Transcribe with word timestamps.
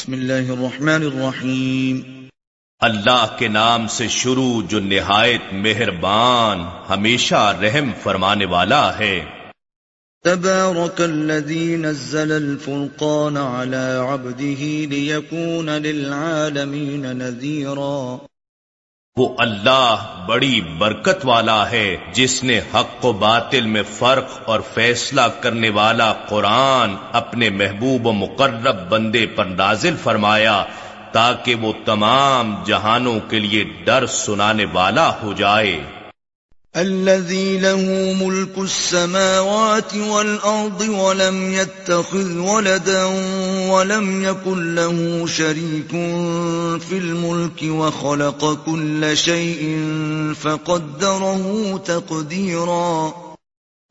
بسم 0.00 0.12
اللہ 0.12 0.52
الرحمن 0.52 1.02
الرحیم۔ 1.02 2.00
اللہ 2.80 3.36
کے 3.38 3.48
نام 3.48 3.86
سے 3.86 4.08
شروع 4.08 4.62
جو 4.68 4.80
نہایت 4.80 5.52
مہربان 5.52 6.60
ہمیشہ 6.88 7.58
رحم 7.62 7.90
فرمانے 8.02 8.44
والا 8.44 8.98
ہے۔ 8.98 9.24
تبارك 10.24 11.00
الذي 11.00 11.76
نزل 11.76 12.32
الفرقان 12.32 13.36
على 13.36 14.12
عبده 14.12 14.62
ليكون 14.90 15.66
للعالمين 15.66 17.02
نذيرا 17.02 18.16
وہ 19.20 19.28
اللہ 19.38 20.04
بڑی 20.26 20.60
برکت 20.60 21.24
والا 21.24 21.70
ہے 21.70 21.96
جس 22.12 22.44
نے 22.44 22.60
حق 22.74 23.04
و 23.04 23.12
باطل 23.12 23.66
میں 23.66 23.82
فرق 23.82 24.40
اور 24.44 24.60
فیصلہ 24.74 25.20
کرنے 25.40 25.70
والا 25.70 26.12
قرآن 26.12 26.94
اپنے 27.12 27.50
محبوب 27.50 28.06
و 28.06 28.12
مقرب 28.12 28.88
بندے 28.88 29.26
پر 29.26 29.44
نازل 29.44 29.96
فرمایا 30.02 30.64
تاکہ 31.12 31.54
وہ 31.54 31.72
تمام 31.84 32.54
جہانوں 32.66 33.18
کے 33.28 33.38
لیے 33.38 33.64
ڈر 33.84 34.06
سنانے 34.06 34.64
والا 34.72 35.12
ہو 35.22 35.32
جائے۔ 35.32 35.80
الذي 36.76 37.58
له 37.58 38.14
ملك 38.26 38.58
السماوات 38.58 39.94
والأرض 39.94 40.80
ولم 40.80 41.52
يتخذ 41.52 42.38
ولدا 42.38 43.04
ولم 43.70 44.24
يكن 44.24 44.74
له 44.74 45.26
شريك 45.26 45.90
في 46.88 46.92
الملك 46.92 47.62
وخلق 47.62 48.62
كل 48.66 49.16
شيء 49.16 49.84
فقدره 50.40 51.76
تقديرا. 51.84 53.10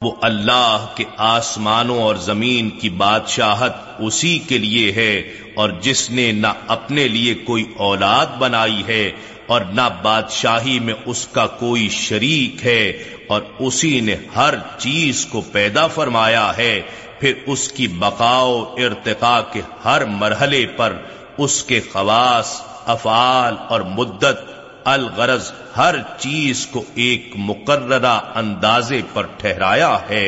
وہ 0.02 0.12
اللہ 0.22 0.86
کے 0.96 1.04
آسمانوں 1.18 2.02
اور 2.02 2.16
زمین 2.16 2.70
کی 2.70 2.90
بادشاہت 2.90 3.74
اسی 4.00 4.40
کے 4.40 4.58
لیے 4.58 4.92
ہے 4.92 5.34
اور 5.56 5.70
جس 5.82 6.10
نے 6.10 6.32
نہ 6.32 6.48
اپنے 6.68 7.08
لیے 7.08 7.34
کوئی 7.34 7.66
اولاد 7.78 8.26
بنائی 8.40 8.84
ہے 8.88 9.12
اور 9.50 9.62
نہ 9.74 9.88
بادشاہی 10.02 10.78
میں 10.80 10.94
اس 11.06 11.28
کا 11.28 11.46
کوئی 11.60 11.88
شریک 11.90 12.66
ہے، 12.66 12.82
اور 13.28 13.42
اسی 13.60 14.00
نے 14.00 14.16
ہر 14.36 14.56
چیز 14.78 15.26
کو 15.26 15.42
پیدا 15.52 15.86
فرمایا 15.88 16.52
ہے۔ 16.58 16.82
پھر 17.20 17.34
اس 17.46 17.68
کی 17.72 17.88
بقاؤ، 18.00 18.64
ارتقاء 18.78 19.40
کے 19.52 19.62
ہر 19.86 20.06
مرحلے 20.06 20.66
پر 20.76 20.94
اس 21.38 21.64
کے 21.64 21.80
خواص، 21.92 22.60
افعال 22.88 23.56
اور 23.70 23.82
مدت، 23.98 24.40
الغرض 24.86 25.52
ہر 25.78 25.96
چیز 26.20 26.66
کو 26.68 26.84
ایک 26.96 27.34
مقررہ 27.36 28.20
اندازے 28.36 29.02
پر 29.14 29.26
ٹھہرایا 29.38 29.98
ہے۔ 30.10 30.28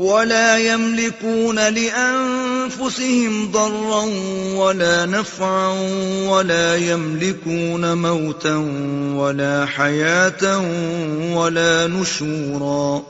ولا 0.00 0.58
يملكون 0.58 1.58
لأنفسهم 1.68 3.50
ضرا 3.52 4.04
ولا 4.54 5.06
نفعا 5.06 5.68
ولا 6.28 6.76
يملكون 6.76 7.98
موتا 7.98 8.56
ولا 9.14 9.66
حياة 9.66 10.44
ولا 11.34 11.86
نشورا 11.86 13.00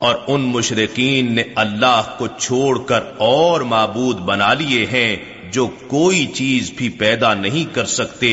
اور 0.00 0.14
ان 0.28 0.40
مشرقین 0.40 1.32
نے 1.34 1.42
اللہ 1.56 2.14
کو 2.18 2.26
چھوڑ 2.38 2.78
کر 2.78 3.02
اور 3.16 3.60
معبود 3.72 4.16
بنا 4.24 4.52
لیے 4.54 4.86
ہیں 4.86 5.16
جو 5.52 5.66
کوئی 5.86 6.26
چیز 6.34 6.72
بھی 6.76 6.88
پیدا 6.88 7.34
نہیں 7.34 7.74
کر 7.74 7.84
سکتے، 7.84 8.32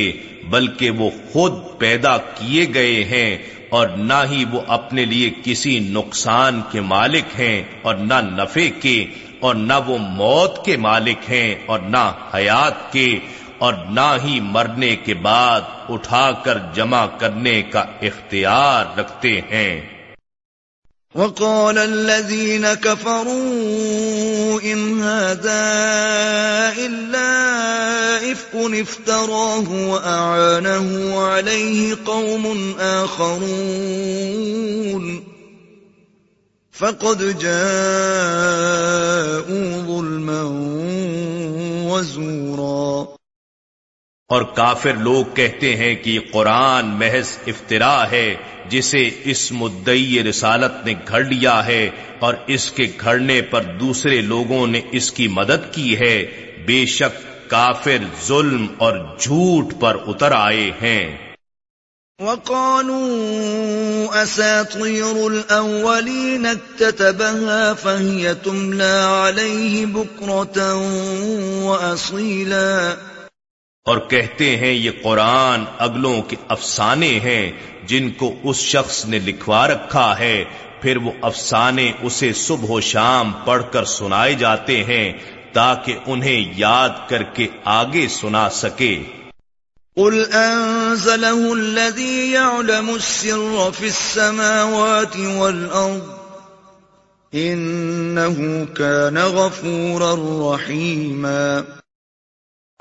بلکہ 0.49 0.89
وہ 0.89 1.09
خود 1.31 1.53
پیدا 1.77 2.17
کیے 2.17 2.65
گئے 2.73 3.03
ہیں 3.03 3.37
اور 3.69 3.87
نہ 3.87 4.13
ہی 4.31 4.45
وہ 4.51 4.61
اپنے 4.67 5.05
لیے 5.05 5.29
کسی 5.43 5.79
نقصان 5.79 6.61
کے 6.71 6.81
مالک 6.81 7.39
ہیں 7.39 7.63
اور 7.81 7.95
نہ 7.95 8.13
نفے 8.13 8.69
کے 8.69 9.05
اور 9.39 9.55
نہ 9.55 9.73
وہ 9.87 9.97
موت 9.97 10.65
کے 10.65 10.77
مالک 10.77 11.31
ہیں 11.31 11.55
اور 11.65 11.79
نہ 11.79 12.11
حیات 12.33 12.93
کے 12.93 13.19
اور 13.57 13.73
نہ 13.73 14.17
ہی 14.25 14.39
مرنے 14.39 14.95
کے 14.95 15.13
بعد 15.13 15.61
اٹھا 15.89 16.31
کر 16.31 16.57
جمع 16.73 17.05
کرنے 17.05 17.61
کا 17.61 17.85
اختیار 18.01 18.99
رکھتے 18.99 19.41
ہیں۔ 19.51 19.98
وقال 21.15 21.77
الذين 21.77 22.73
كفروا 22.73 24.61
إن 24.61 25.01
هذا 25.01 25.63
إلا 26.77 27.31
إفك 28.31 28.55
افتراه 28.55 29.87
وأعانه 29.89 31.19
عليه 31.19 31.95
قوم 32.05 32.73
آخرون. 32.79 33.39
فقد 36.71 37.39
جاءوا 37.39 37.57
ظلما 39.87 40.43
وزورا. 41.89 43.05
اور 44.27 44.41
کافر 44.41 44.93
لوگ 44.93 45.25
کہتے 45.35 45.75
ہیں 45.75 45.95
کہ 45.95 46.19
قرآن 46.33 46.85
محض 46.85 47.37
افطرا 47.47 48.11
ہے 48.11 48.35
جسے 48.69 49.09
اس 49.23 49.51
مدعی 49.51 50.23
رسالت 50.23 50.85
نے 50.85 50.93
گھڑ 51.07 51.23
لیا 51.23 51.65
ہے 51.65 51.89
اور 52.19 52.33
اس 52.47 52.71
کے 52.71 52.91
گھڑنے 53.01 53.41
پر 53.41 53.61
دوسرے 53.61 54.21
لوگوں 54.21 54.67
نے 54.67 54.81
اس 54.91 55.11
کی 55.11 55.27
مدد 55.27 55.73
کی 55.73 55.99
ہے، 55.99 56.25
بے 56.65 56.85
شک 56.85 57.49
کافر 57.49 57.97
ظلم 58.27 58.67
اور 58.77 58.97
جھوٹ 59.19 59.73
پر 59.79 59.97
اتر 60.07 60.31
آئے 60.31 60.71
ہیں۔ 60.81 61.29
وقالوا 62.19 63.07
اساطير 64.21 65.15
الاولين 65.25 66.45
اكتتبها 66.45 67.73
فهي 67.73 68.33
تملى 68.43 68.97
عليه 69.23 69.85
بكره 69.85 70.61
واصيلا 71.63 72.95
اور 73.89 73.97
کہتے 73.97 74.55
ہیں 74.57 74.73
یہ 74.73 74.91
قرآن 75.03 75.63
اگلوں 75.77 76.21
کے 76.21 76.35
افسانے 76.47 77.19
ہیں 77.19 77.51
جن 77.83 78.09
کو 78.11 78.33
اس 78.43 78.57
شخص 78.57 79.05
نے 79.05 79.19
لکھوا 79.19 79.67
رکھا 79.67 80.07
ہے۔ 80.19 80.43
پھر 80.81 80.97
وہ 80.97 81.11
افسانے 81.21 81.91
اسے 82.01 82.31
صبح 82.33 82.69
و 82.69 82.79
شام 82.81 83.31
پڑھ 83.45 83.63
کر 83.71 83.85
سنائے 83.85 84.33
جاتے 84.35 84.83
ہیں 84.83 85.11
تاکہ 85.53 85.97
انہیں 86.05 86.53
یاد 86.57 86.99
کر 87.07 87.23
کے 87.23 87.47
آگے 87.65 88.07
سنا 88.07 88.49
سکے۔ 88.49 88.93
قل 89.97 90.19
انزله 90.33 91.47
الذي 91.51 92.19
يعلم 92.33 92.89
السر 92.89 93.57
في 93.79 93.87
السماوات 93.87 95.17
والارض 95.17 96.15
انه 97.33 98.63
كان 98.75 99.17
غفورا 99.33 100.13
رحيما 100.45 101.78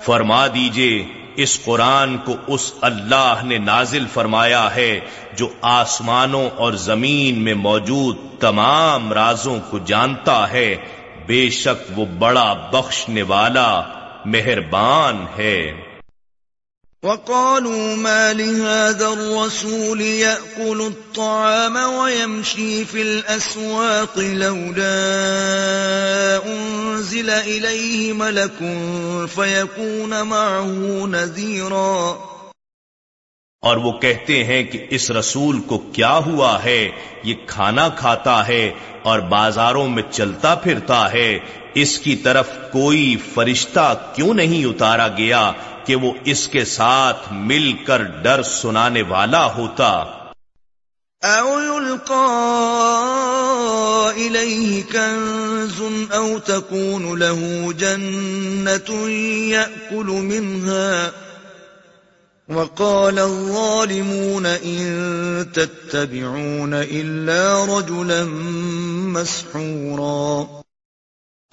فرما 0.03 0.47
دیجیے، 0.47 1.07
اس 1.37 1.65
قرآن 1.65 2.17
کو 2.19 2.37
اس 2.47 2.73
اللہ 2.81 3.35
نے 3.43 3.59
نازل 3.59 4.07
فرمایا 4.13 4.75
ہے 4.75 5.01
جو 5.37 5.49
آسمانوں 5.63 6.51
اور 6.57 6.73
زمین 6.73 7.39
میں 7.39 7.55
موجود 7.55 8.17
تمام 8.41 9.13
رازوں 9.13 9.61
کو 9.71 9.79
جانتا 9.79 10.51
ہے۔ 10.51 10.77
بے 11.27 11.51
شک 11.51 11.99
وہ 11.99 12.05
بڑا 12.19 12.53
بخشنے 12.53 13.23
والا 13.23 13.83
مہربان 14.25 15.25
ہے۔ 15.39 15.73
وقالوا 17.03 17.97
ما 17.97 18.33
لهذا 18.33 19.07
الرسول 19.07 20.01
يأكل 20.01 20.81
الطعام 20.81 21.77
ويمشي 21.77 22.85
في 22.85 23.03
الأسواق 23.03 24.19
لولا 24.19 24.99
أنزل 26.47 27.31
إليه 27.31 28.12
ملك 28.12 28.62
فيكون 29.35 30.11
معه 30.11 31.06
نذيرا۔ 31.06 32.15
اور 33.62 33.77
وہ 33.77 33.93
کہتے 33.93 34.44
ہیں 34.44 34.62
کہ 34.62 34.87
اس 34.91 35.11
رسول 35.11 35.61
کو 35.61 35.79
کیا 35.79 36.17
ہوا 36.17 36.65
ہے؟ 36.65 36.91
یہ 37.23 37.35
کھانا 37.47 37.89
کھاتا 37.89 38.49
ہے 38.49 38.71
اور 39.03 39.19
بازاروں 39.19 39.89
میں 39.89 40.03
چلتا 40.11 40.55
پھرتا 40.55 41.12
ہے۔ 41.12 41.39
اس 41.75 41.99
کی 41.99 42.17
طرف 42.17 42.49
کوئی 42.73 43.17
فرشتہ 43.35 44.12
کیوں 44.15 44.35
نہیں 44.35 44.65
اتارا 44.65 45.09
گیا؟ 45.09 45.53
کہ 45.88 45.96
وہ 45.96 46.12
اس 46.25 46.49
کے 46.49 46.64
ساتھ 46.64 47.32
مل 47.32 47.73
کر 47.87 48.02
ڈر 48.02 48.43
سنانے 48.43 49.02
والا 49.02 49.55
ہوتا۔ 49.55 50.05
او 51.23 51.61
يلقى 51.61 52.25
إليه 54.20 54.81
كنز 54.93 55.82
او 56.12 56.38
تكون 56.44 57.19
له 57.19 57.70
جنة 57.76 59.08
يأكل 59.50 60.06
منها۔ 60.06 61.11
وقال 62.49 63.19
الظالمون 63.19 64.46
إن 64.46 64.93
تتبعون 65.52 66.75
إلا 66.75 67.67
رجلا 67.67 68.25
مسحورا۔ 69.12 70.58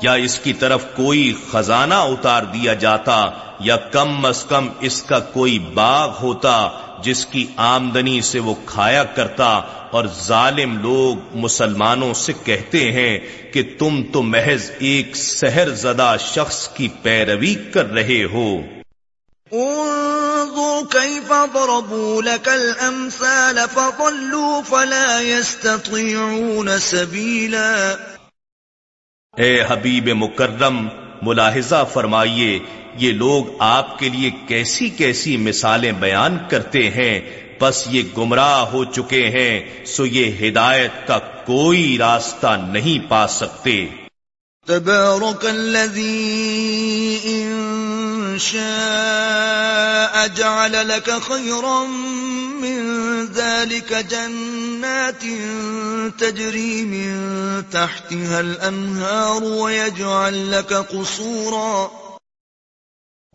یا 0.02 0.14
اس 0.14 0.40
کی 0.40 0.54
طرف 0.54 0.86
کوئی 0.96 1.34
خزانہ 1.52 1.94
اتار 1.94 2.44
دیا 2.44 2.74
جاتا 2.74 3.30
یا 3.60 3.78
کم 3.78 4.26
از 4.26 4.44
کم 4.44 4.68
اس 4.80 5.02
کا 5.04 5.20
کوئی 5.20 5.60
باغ 5.60 6.18
ہوتا 6.22 6.70
جس 7.04 7.26
کی 7.26 7.46
آمدنی 7.58 8.22
سے 8.22 8.40
وہ 8.40 8.56
کھایا 8.66 9.04
کرتا 9.04 9.48
اور 9.92 10.06
ظالم 10.22 10.78
لوگ 10.78 11.36
مسلمانوں 11.36 12.14
سے 12.14 12.34
کہتے 12.44 12.92
ہیں 12.92 13.20
کہ 13.54 13.64
تم 13.80 14.04
تو 14.14 14.24
محض 14.24 14.72
ایک 14.80 15.16
سحر 15.16 15.70
زدہ 15.70 16.16
شخص 16.20 16.68
کی 16.68 16.88
پیروی 17.02 17.56
کر 17.56 17.92
رہے 17.92 18.24
ہو۔ 18.24 18.50
كيف 20.92 21.32
ضربوا 21.54 22.22
لك 22.22 22.50
الأمثال 22.50 23.60
فضلوا 23.74 24.62
فلا 24.70 25.22
يستطيعون 25.22 26.70
سبيلا 26.80 27.96
اے 29.36 29.62
حبیب 29.70 30.10
مکرم، 30.10 30.88
ملاحظہ 31.22 31.86
فرمائیے، 31.94 32.60
یہ 32.96 33.12
لوگ 33.12 33.46
آپ 33.60 34.00
کے 34.00 34.10
لیے 34.10 34.30
کیسی 34.48 34.90
کیسی 34.90 35.38
مثالیں 35.38 35.92
بیان 35.92 36.38
کرتے 36.50 36.90
ہیں؟ 36.90 37.20
بس 37.62 37.88
یہ 37.92 38.02
گمراہ 38.18 38.60
ہو 38.60 38.86
چکے 38.86 39.30
ہیں، 39.30 39.86
سو 39.86 40.06
یہ 40.06 40.50
ہدایت 40.50 41.08
کا 41.08 41.20
کوئی 41.20 41.98
راستہ 42.00 42.66
نہیں 42.68 43.10
پا 43.10 43.28
سکتے۔ 43.28 43.86
تبارك 44.68 45.46
الذي 45.46 47.22
إن 47.26 48.40
شاء 48.40 50.28
جعل 50.28 50.88
لك 50.88 51.22
خيرا 51.22 51.86
من 52.62 52.80
ذلك 53.26 53.94
جنات 53.94 55.22
تجري 56.20 56.84
من 56.86 57.64
تحتها 57.70 58.40
الأنهار 58.40 59.44
ويجعل 59.44 60.52
لك 60.52 60.74
قصورا 60.74 61.92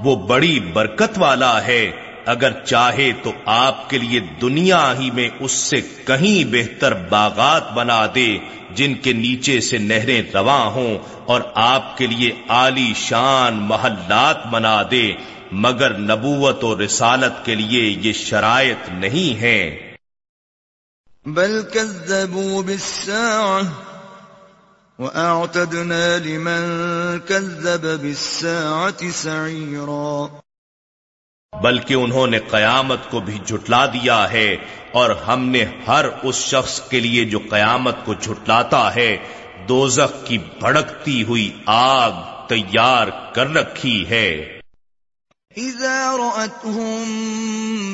وہ 0.05 0.15
بڑی 0.27 0.59
برکت 0.75 1.19
والا 1.19 1.65
ہے 1.67 2.10
اگر 2.26 2.64
چاہے 2.64 3.12
تو 3.22 3.32
آپ 3.44 3.90
کے 3.90 3.99
لیے 3.99 4.20
دنیا 4.20 4.94
ہی 4.99 5.11
میں 5.11 5.28
اس 5.40 5.52
سے 5.52 5.81
کہیں 5.81 6.52
بہتر 6.52 6.94
باغات 6.94 7.72
بنا 7.72 8.06
دے 8.14 8.38
جن 8.70 8.94
کے 8.94 9.12
نیچے 9.12 9.61
سے 9.61 9.78
نہریں 9.78 10.22
رواں 10.34 10.67
ہوں 10.67 10.99
اور 11.26 11.40
آپ 11.55 11.99
کے 11.99 12.06
لیے 12.06 12.32
عالی 12.49 12.93
شان 12.96 13.55
محلات 13.55 14.46
بنا 14.46 14.82
دے، 14.90 15.12
مگر 15.52 15.99
نبوت 15.99 16.64
و 16.64 16.84
رسالت 16.84 17.44
کے 17.44 17.55
لیے 17.55 17.96
یہ 18.00 18.12
شرائط 18.12 18.88
نہیں 18.88 19.40
ہے 19.40 19.90
بل 21.26 21.62
كذبوا 21.72 22.62
بالساعة 22.62 23.62
وأعتدنا 24.99 26.19
لمن 26.19 26.62
كذب 27.28 28.00
بالساعة 28.00 29.11
سعيرا۔ 29.14 30.26
بلکہ 31.62 31.94
انہوں 31.94 32.26
نے 32.26 32.38
قیامت 32.38 33.11
کو 33.11 33.20
بھی 33.20 33.38
جھٹلا 33.47 33.87
دیا 33.87 34.32
ہے 34.32 34.56
اور 34.93 35.11
ہم 35.11 35.49
نے 35.49 35.64
ہر 35.87 36.05
اس 36.23 36.37
شخص 36.37 36.81
کے 36.88 37.00
لیے 37.00 37.25
جو 37.25 37.38
قیامت 37.50 37.97
کو 38.05 38.14
جھٹلاتا 38.14 38.94
ہے، 38.94 39.17
دوزخ 39.69 40.26
کی 40.26 40.38
بھڑکتی 40.38 41.23
ہوئی 41.23 41.56
آگ 41.67 42.12
تیار 42.49 43.08
کر 43.35 43.50
رکھی 43.55 44.08
ہے۔ 44.08 44.61
اذا 45.56 46.17
رأتهم 46.17 47.12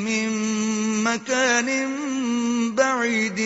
من 0.04 0.28
مكان 1.04 1.68
بعيد 2.74 3.40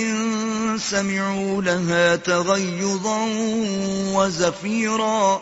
سمعوا 0.78 1.62
لها 1.62 2.14
تغيظا 2.24 3.26
وزفيرا۔ 4.12 5.38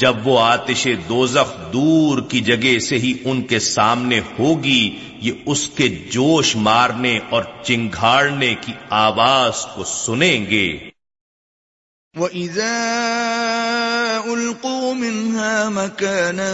جب 0.00 0.26
وہ 0.26 0.40
آتش 0.40 0.88
دوزخ 1.08 1.72
دور 1.72 2.18
کی 2.28 2.40
جگہ 2.40 2.78
سے 2.78 2.98
ہی 2.98 3.18
ان 3.24 3.42
کے 3.42 3.58
سامنے 3.58 4.20
ہوگی، 4.38 4.98
یہ 5.20 5.32
اس 5.46 5.68
کے 5.68 5.88
جوش 5.88 6.56
مارنے 6.56 7.18
اور 7.30 7.44
چنگھاڑنے 7.62 8.54
کی 8.60 8.72
آواز 8.90 9.66
کو 9.74 9.84
سنیں 9.84 10.50
گے۔ 10.50 10.90
وَإِذَا 12.18 12.76
أُلْقُوا 14.26 14.94
مِنْهَا 14.94 15.68
مَكَانًا 15.68 16.50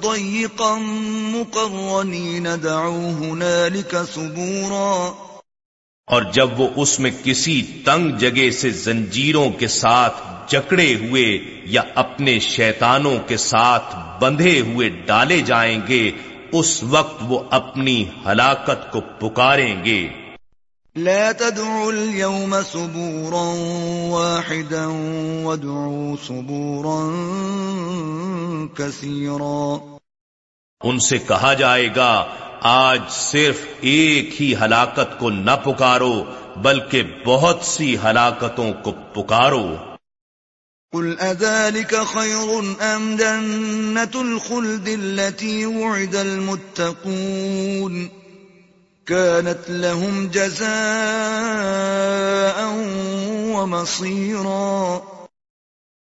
ضَيِّقًا 0.00 0.78
مُقَرَّنِينَ 1.08 2.48
دَعُوا 2.62 3.10
هُنَالِكَ 3.10 3.96
ثُبُورًا 4.14 5.12
اور 6.12 6.22
جب 6.22 6.60
وہ 6.60 6.68
اس 6.76 7.00
میں 7.00 7.10
کسی 7.24 7.62
تنگ 7.84 8.10
جگہ 8.10 8.50
سے 8.50 8.70
زنجیروں 8.70 9.50
کے 9.50 9.68
ساتھ 9.68 10.14
جکڑے 10.52 10.94
ہوئے 10.94 11.38
یا 11.64 11.82
اپنے 11.94 12.38
شیطانوں 12.38 13.18
کے 13.26 13.36
ساتھ 13.36 13.96
بندھے 14.20 14.60
ہوئے 14.60 14.88
ڈالے 14.88 15.40
جائیں 15.40 15.80
گے 15.88 16.10
اس 16.52 16.82
وقت 16.82 17.22
وہ 17.28 17.40
اپنی 17.50 18.04
ہلاکت 18.26 18.92
کو 18.92 19.00
پکاریں 19.00 19.84
گے۔ 19.84 20.08
لا 20.96 21.32
تدعوا 21.38 21.86
اليوم 21.86 22.56
صبورا 22.72 23.46
واحدا 24.10 24.86
وادعوا 25.42 26.16
صبورا 26.26 27.08
كثيرا۔ 28.74 29.78
ان 30.80 30.98
سے 30.98 31.18
کہا 31.18 31.54
جائے 31.54 31.88
گا 31.96 32.24
آج 32.64 33.00
صرف 33.10 33.60
ایک 33.80 34.42
ہی 34.42 34.54
ہلاکت 34.56 35.18
کو 35.18 35.30
نہ 35.30 35.50
پکارو 35.64 36.24
بلکہ 36.56 37.02
بہت 37.26 37.58
سی 37.62 37.96
ہلاکتوں 38.04 38.72
کو 38.72 38.92
پکارو۔ 38.92 39.76
قل 40.92 41.16
أذلك 41.20 41.94
خير 42.04 42.50
أم 42.82 43.16
جنة 43.16 44.20
الخلد 44.20 44.88
التي 44.88 45.66
وعد 45.66 46.14
المتقون 46.14 48.10
كانت 49.06 49.70
لهم 49.70 50.26
جزاء 50.26 50.72
ومصيرا 53.56 54.98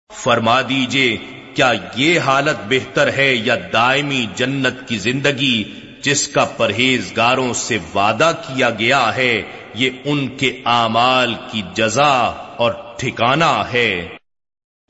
فرما 0.09 0.61
دیجیے 0.61 1.17
کیا 1.53 1.71
یہ 1.95 2.19
حالت 2.19 2.57
بہتر 2.69 3.13
ہے 3.13 3.33
یا 3.33 3.55
دائمی 3.73 4.25
جنت 4.35 4.87
کی 4.87 4.97
زندگی 4.97 5.80
جس 6.01 6.27
کا 6.27 6.45
پرہیزگاروں 6.45 7.53
سے 7.53 7.77
وعدہ 7.95 8.31
کیا 8.47 8.69
گیا 8.69 9.15
ہے 9.15 9.41
یہ 9.73 9.89
ان 10.05 10.27
کے 10.27 10.61
اعمال 10.65 11.35
کی 11.51 11.61
جزا 11.73 12.33
اور 12.57 12.71
ٹھکانہ 12.97 13.63
ہے۔ 13.73 14.09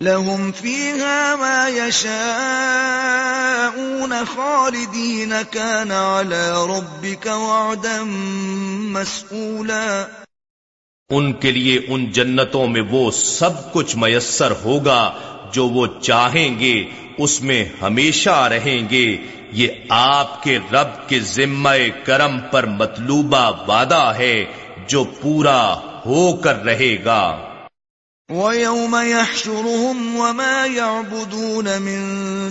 لهم 0.01 0.51
فيها 0.51 1.36
ما 1.39 1.67
يشاءون 1.67 4.13
خالدين 4.36 5.33
كان 5.51 5.91
على 5.91 6.50
ربك 6.50 7.27
وعدا 7.27 8.03
مسئولا۔ 8.91 10.05
ان 11.09 11.33
کے 11.33 11.51
لیے 11.51 11.79
ان 11.88 12.12
جنتوں 12.12 12.67
میں 12.67 12.81
وہ 12.81 13.12
سب 13.12 13.74
کچھ 13.74 13.97
میسر 13.97 14.51
ہوگا 14.51 15.13
جو 15.51 15.67
وہ 15.67 15.88
چاہیں 16.01 16.60
گے، 16.60 16.84
اس 17.17 17.41
میں 17.41 17.65
ہمیشہ 17.81 18.48
رہیں 18.51 18.89
گے۔ 18.89 19.17
یہ 19.51 19.67
آپ 19.89 20.43
کے 20.43 20.60
رب 20.72 21.10
کے 21.10 21.20
ذمہ 21.20 21.70
کرم 22.03 22.39
پر 22.51 22.65
مطلوبہ 22.65 23.67
وعدہ 23.67 24.13
ہے 24.17 24.46
جو 24.88 25.03
پورا 25.03 25.74
ہو 26.05 26.36
کر 26.36 26.63
رہے 26.63 26.98
گا۔ 27.05 27.51
وَيَوْمَ 28.29 29.03
يَحْشُرُهُمْ 29.03 30.20
وَمَا 30.20 30.65
يَعْبُدُونَ 30.74 31.70
مِن 31.79 32.00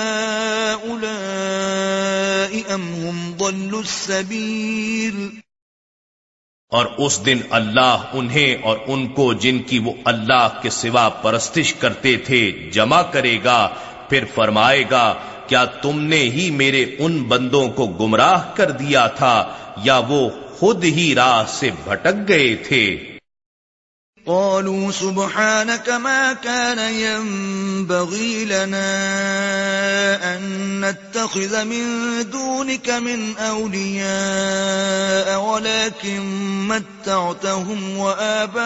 أَمْ 2.75 2.95
هُمْ 2.95 3.37
ضَلُّوا 3.37 3.80
السَّبِيلِ 3.80 5.48
اور 6.72 6.87
اس 6.98 7.26
دن 7.26 7.38
اللہ 7.50 8.02
انہیں 8.12 8.56
اور 8.62 8.76
ان 8.87 9.06
کو 9.06 9.32
جن 9.32 9.58
کی 9.58 9.78
وہ 9.78 9.92
اللہ 10.04 10.48
کے 10.62 10.70
سوا 10.70 11.08
پرستش 11.08 11.75
کرتے 11.75 12.16
تھے 12.16 12.70
جمع 12.72 13.02
کرے 13.02 13.38
گا، 13.44 13.68
پھر 14.08 14.25
فرمائے 14.34 14.84
گا، 14.90 15.14
کیا 15.46 15.64
تم 15.64 16.00
نے 16.00 16.16
ہی 16.16 16.50
میرے 16.50 16.84
ان 16.98 17.22
بندوں 17.22 17.68
کو 17.68 17.87
گمراہ 17.87 18.44
کر 18.54 18.70
دیا 18.70 19.06
تھا 19.06 19.52
یا 19.84 20.00
وہ 20.08 20.28
خود 20.58 20.84
ہی 20.84 21.14
راہ 21.14 21.44
سے 21.48 21.70
بھٹک 21.84 22.28
گئے 22.28 22.54
تھے؟ 22.56 23.07
قالوا 24.28 24.92
سبحانك 24.92 25.88
ما 25.88 26.32
كان 26.32 26.94
ينبغي 26.94 28.44
لنا 28.44 28.88
أن 30.37 30.40
نتخذ 30.85 31.64
من 31.64 31.85
دونك 32.30 32.90
من 32.90 33.37
أولياء 33.37 35.40
ولكن 35.40 36.20
متعتهم 36.68 37.99
وآباءهم 37.99 38.58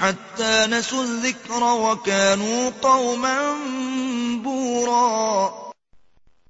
حتى 0.00 0.66
نسوا 0.70 1.04
الذكر 1.04 1.64
وكانوا 1.64 2.70
قوما 2.82 3.54
بورا 4.44 5.52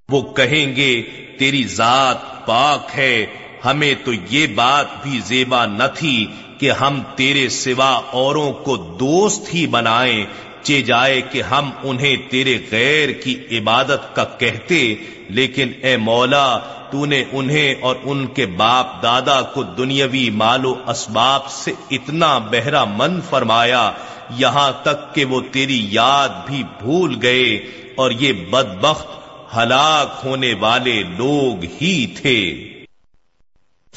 وہ 0.09 0.35
کہیں 0.35 0.76
گے، 0.76 1.02
تیری 1.38 1.66
ذات 1.66 2.47
پاک 2.47 2.80
ہے، 2.97 3.26
ہمیں 3.64 3.94
تو 4.04 4.12
یہ 4.12 4.47
بات 4.47 4.87
بھی 5.02 5.21
زیبا 5.26 5.66
نہ 5.66 5.82
تھی 5.94 6.26
کہ 6.62 6.71
ہم 6.71 7.00
تیرے 7.16 7.49
سوا 7.49 8.00
اوروں 8.12 8.52
کو 8.52 8.76
دوست 8.76 9.54
ہی 9.54 9.66
بنائیں، 9.66 10.25
چے 10.62 10.83
جائے 10.83 11.21
کہ 11.21 11.42
ہم 11.42 11.71
انہیں 11.83 12.16
تیرے 12.31 12.59
غیر 12.71 13.12
کی 13.12 13.35
عبادت 13.50 14.14
کا 14.16 14.25
کہتے، 14.25 14.95
لیکن 15.28 15.73
اے 15.83 15.97
مولا 15.97 16.59
تو 16.90 17.04
نے 17.04 17.25
انہیں 17.33 17.75
اور 17.81 17.97
ان 18.04 18.26
کے 18.26 18.47
باپ 18.47 19.02
دادا 19.02 19.40
کو 19.42 19.62
دنیاوی 19.62 20.31
مال 20.31 20.66
و 20.66 20.75
اسباب 20.87 21.50
سے 21.50 21.73
اتنا 21.90 22.38
بہرا 22.38 22.85
من 22.85 23.21
فرمایا، 23.31 23.92
یہاں 24.31 24.71
تک 24.83 25.14
کہ 25.14 25.25
وہ 25.25 25.40
تیری 25.52 25.87
یاد 25.90 26.28
بھی 26.47 26.62
بھول 26.78 27.16
گئے 27.23 27.57
اور 27.95 28.11
یہ 28.11 28.33
بدبخت 28.50 29.09
ہلاک 29.57 30.21
ہونے 30.25 30.54
والے 30.61 31.02
لوگ 31.19 31.64
ہی 31.83 32.07
تھے۔ 32.07 32.72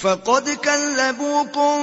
فقد 0.01 0.49
كذبوكم 0.49 1.77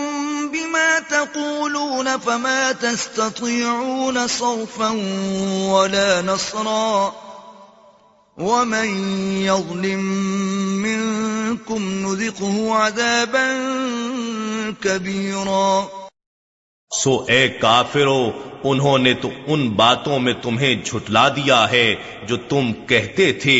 بما 0.48 0.98
تقولون 0.98 2.18
فما 2.18 2.72
تستطيعون 2.72 4.26
صرفا 4.26 4.90
ولا 5.72 6.20
نصرا 6.20 7.12
ومن 8.38 8.88
يظلم 9.42 10.04
منكم 10.82 12.06
نذقه 12.06 12.74
عذابا 12.74 13.46
كبيرا 14.80 15.82
سو 16.98 17.24
اے 17.28 17.48
کافرو، 17.48 18.30
انہوں 18.64 18.98
نے 18.98 19.14
تو 19.14 19.28
ان 19.46 19.68
باتوں 19.68 20.18
میں 20.18 20.32
تمہیں 20.42 20.74
جھٹلا 20.84 21.28
دیا 21.28 21.70
ہے 21.70 21.94
جو 22.22 22.36
تم 22.36 22.72
کہتے 22.86 23.32
تھے۔ 23.32 23.58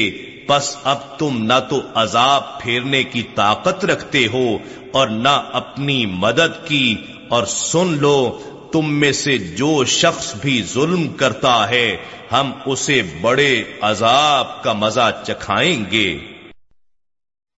بس 0.49 0.77
اب 0.85 1.19
تم 1.19 1.45
نہ 1.45 1.59
تو 1.71 1.81
عذاب 1.95 2.61
پھیرنے 2.61 3.05
کی 3.05 3.23
طاقت 3.23 3.85
رکھتے 3.85 4.27
ہو 4.27 4.59
اور 4.93 5.09
نہ 5.09 5.43
اپنی 5.53 6.07
مدد 6.07 6.69
کی، 6.69 6.97
اور 7.29 7.45
سن 7.45 7.99
لو، 7.99 8.39
تم 8.73 8.95
میں 8.95 9.13
سے 9.13 9.39
جو 9.39 9.85
شخص 9.85 10.35
بھی 10.35 10.63
ظلم 10.63 11.09
کرتا 11.09 11.69
ہے، 11.69 11.97
ہم 12.33 12.53
اسے 12.67 13.03
بڑے 13.21 13.63
عذاب 13.81 14.63
کا 14.63 14.73
مزہ 14.73 15.23
چکھائیں 15.27 15.85
گے۔ 15.91 16.19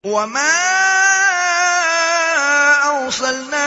وما 0.03 0.72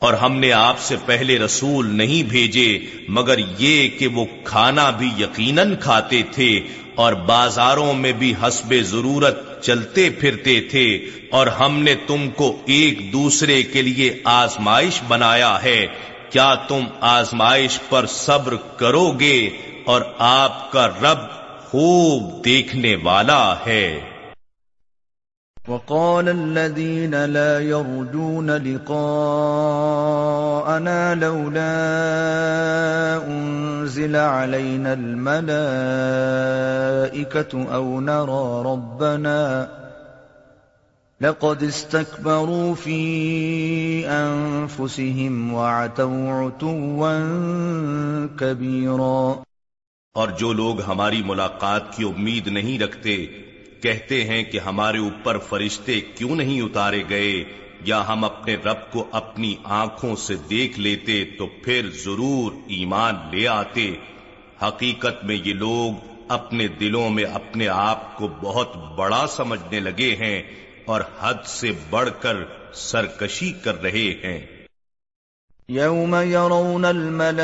اور 0.00 0.14
ہم 0.14 0.36
نے 0.36 0.52
آپ 0.52 0.78
سے 0.78 0.96
پہلے 1.06 1.38
رسول 1.38 1.94
نہیں 1.94 2.22
بھیجے، 2.22 2.78
مگر 3.08 3.38
یہ 3.58 3.88
کہ 3.88 4.06
وہ 4.06 4.24
کھانا 4.44 4.90
بھی 4.90 5.10
یقیناً 5.18 5.76
کھاتے 5.76 6.22
تھے 6.32 6.60
اور 6.94 7.12
بازاروں 7.12 7.94
میں 7.94 8.12
بھی 8.12 8.34
حسب 8.42 8.74
ضرورت 8.82 9.64
چلتے 9.64 10.10
پھرتے 10.10 10.60
تھے 10.60 11.06
اور 11.30 11.46
ہم 11.46 11.82
نے 11.82 11.94
تم 12.06 12.30
کو 12.30 12.62
ایک 12.66 13.12
دوسرے 13.12 13.62
کے 13.62 13.82
لیے 13.82 14.20
آزمائش 14.24 15.00
بنایا 15.08 15.62
ہے۔ 15.62 15.86
کیا 16.30 16.54
تم 16.54 16.84
آزمائش 17.00 17.78
پر 17.88 18.06
صبر 18.06 18.56
کرو 18.56 19.10
گے 19.20 19.50
اور 19.86 20.02
آپ 20.18 20.72
کا 20.72 20.86
رب 20.86 21.18
خوب 21.64 22.44
دیکھنے 22.44 22.96
والا 23.02 23.54
ہے؟ 23.66 24.00
وقال 25.68 26.28
الذين 26.28 27.24
لا 27.24 27.60
يرجون 27.60 28.50
لقاءنا 28.50 28.94
لولا 31.14 31.76
أنزل 33.26 34.16
علينا 34.16 34.92
الملائكة 34.92 35.74
أو 37.74 38.00
نرى 38.00 38.62
ربنا 38.72 39.68
لقد 41.20 41.62
استكبروا 41.62 42.74
في 42.74 42.98
أنفسهم 44.08 45.52
وعتوا 45.52 46.32
عتوا 46.32 47.18
كبيرا 48.40 49.42
اور 50.14 50.28
جو 50.28 50.52
لوگ 50.52 50.80
ہماری 50.82 51.22
ملاقات 51.26 51.96
کی 51.96 52.04
امید 52.04 52.48
نہیں 52.48 52.78
رکھتے 52.78 53.16
کہتے 53.82 54.24
ہیں 54.24 54.44
کہ 54.44 54.58
ہمارے 54.58 54.98
اوپر 54.98 55.38
فرشتے 55.38 56.00
کیوں 56.00 56.36
نہیں 56.36 56.60
اتارے 56.60 57.02
گئے؟ 57.10 57.44
یا 57.84 58.08
ہم 58.08 58.24
اپنے 58.24 58.54
رب 58.54 58.92
کو 58.92 59.08
اپنی 59.12 59.54
آنکھوں 59.64 60.16
سے 60.16 60.34
دیکھ 60.50 60.80
لیتے 60.80 61.24
تو 61.24 61.46
پھر 61.46 61.90
ضرور 61.90 62.52
ایمان 62.66 63.14
لے 63.32 63.48
آتے۔ 63.48 63.90
حقیقت 64.62 65.24
میں 65.24 65.36
یہ 65.44 65.52
لوگ 65.52 66.06
اپنے 66.28 66.68
دلوں 66.68 67.10
میں 67.10 67.24
اپنے 67.24 67.68
آپ 67.68 68.16
کو 68.16 68.28
بہت 68.28 68.76
بڑا 68.76 69.26
سمجھنے 69.26 69.80
لگے 69.80 70.16
ہیں 70.20 70.42
اور 70.84 71.00
حد 71.20 71.46
سے 71.46 71.72
بڑھ 71.90 72.08
کر 72.20 72.36
سرکشی 72.72 73.52
کر 73.52 73.82
رہے 73.82 74.14
ہیں۔ 74.24 74.57
يوم 75.68 76.14
يرون 76.14 76.84
الملائكة 76.84 77.34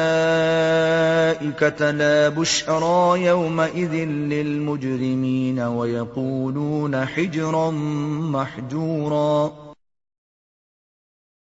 لا 1.91 2.29
بشرى 2.29 3.23
يومئذ 3.23 3.95
للمجرمين 4.05 5.59
ويقولون 5.59 7.07
حجرا 7.07 7.71
محجورا 8.37 9.51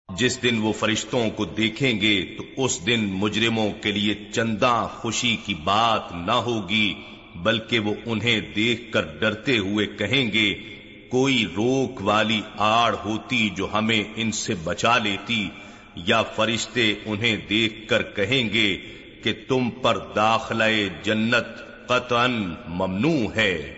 جس 0.10 0.38
دن 0.44 0.62
وہ 0.62 0.74
فرشتوں 0.80 1.30
کو 1.30 1.46
دیکھیں 1.46 1.94
گے 2.02 2.16
تو 2.38 2.44
اس 2.64 2.74
دن 2.86 3.02
مجرموں 3.20 3.70
کے 3.82 3.92
لیے 3.92 4.14
چندہ 4.32 4.76
خوشی 4.96 5.36
کی 5.46 5.56
بات 5.64 6.04
نہ 6.16 6.38
ہوگی، 6.46 6.94
بلکہ 7.44 7.76
وہ 7.80 7.94
انہیں 8.06 8.40
دیکھ 8.56 8.82
کر 8.94 9.04
ڈرتے 9.20 9.56
ہوئے 9.58 9.86
کہیں 9.98 10.26
گے، 10.34 10.50
کوئی 11.10 11.38
روک 11.56 11.94
والی 12.04 12.42
آڑ 12.58 12.92
ہوتی 13.06 13.42
جو 13.50 13.66
ہمیں 13.74 14.04
ان 14.16 14.30
سے 14.32 14.54
بچا 14.64 14.98
لیتی 14.98 15.42
یا 16.06 16.24
فرشتے 16.24 16.94
انہیں 17.06 17.38
دیکھ 17.50 17.90
کر 17.90 18.02
کہیں 18.02 18.54
گے 18.54 18.78
کہ 19.24 19.34
تم 19.48 19.70
پر 19.70 19.98
داخلہ 20.16 20.64
جنت 21.04 21.46
قطعا 21.88 22.28
ممنوع 22.68 23.36
ہے۔ 23.36 23.74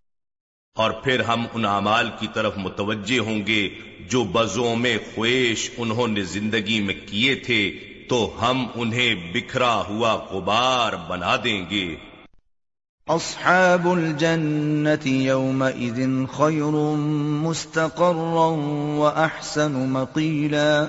اور 0.75 0.91
پھر 0.91 1.21
ہم 1.21 1.47
ان 1.55 1.65
اعمال 1.65 2.11
کی 2.19 2.27
طرف 2.35 2.53
متوجہ 2.57 3.19
ہوں 3.19 3.47
گے 3.47 3.69
جو 4.09 4.25
بزوں 4.25 4.77
میں 4.77 4.99
خویش 5.15 5.71
انہوں 5.77 6.09
نے 6.09 6.23
زندگی 6.23 6.81
میں 6.81 6.95
کیے 7.07 7.35
تھے 7.35 7.92
تو 8.13 8.39
ہم 8.43 8.67
انہیں 8.75 9.33
بکھرا 9.33 9.83
ہوا 9.89 10.15
غبار 10.15 10.93
بنا 11.09 11.37
دیں 11.45 11.71
گے۔ 11.71 11.97
اصحاب 13.07 13.89
الجنت 13.89 15.07
يومئذ 15.07 16.01
خیر 16.37 16.97
مستقرا 17.43 18.49
واحسن 18.99 19.73
مقیلا۔ 19.73 20.85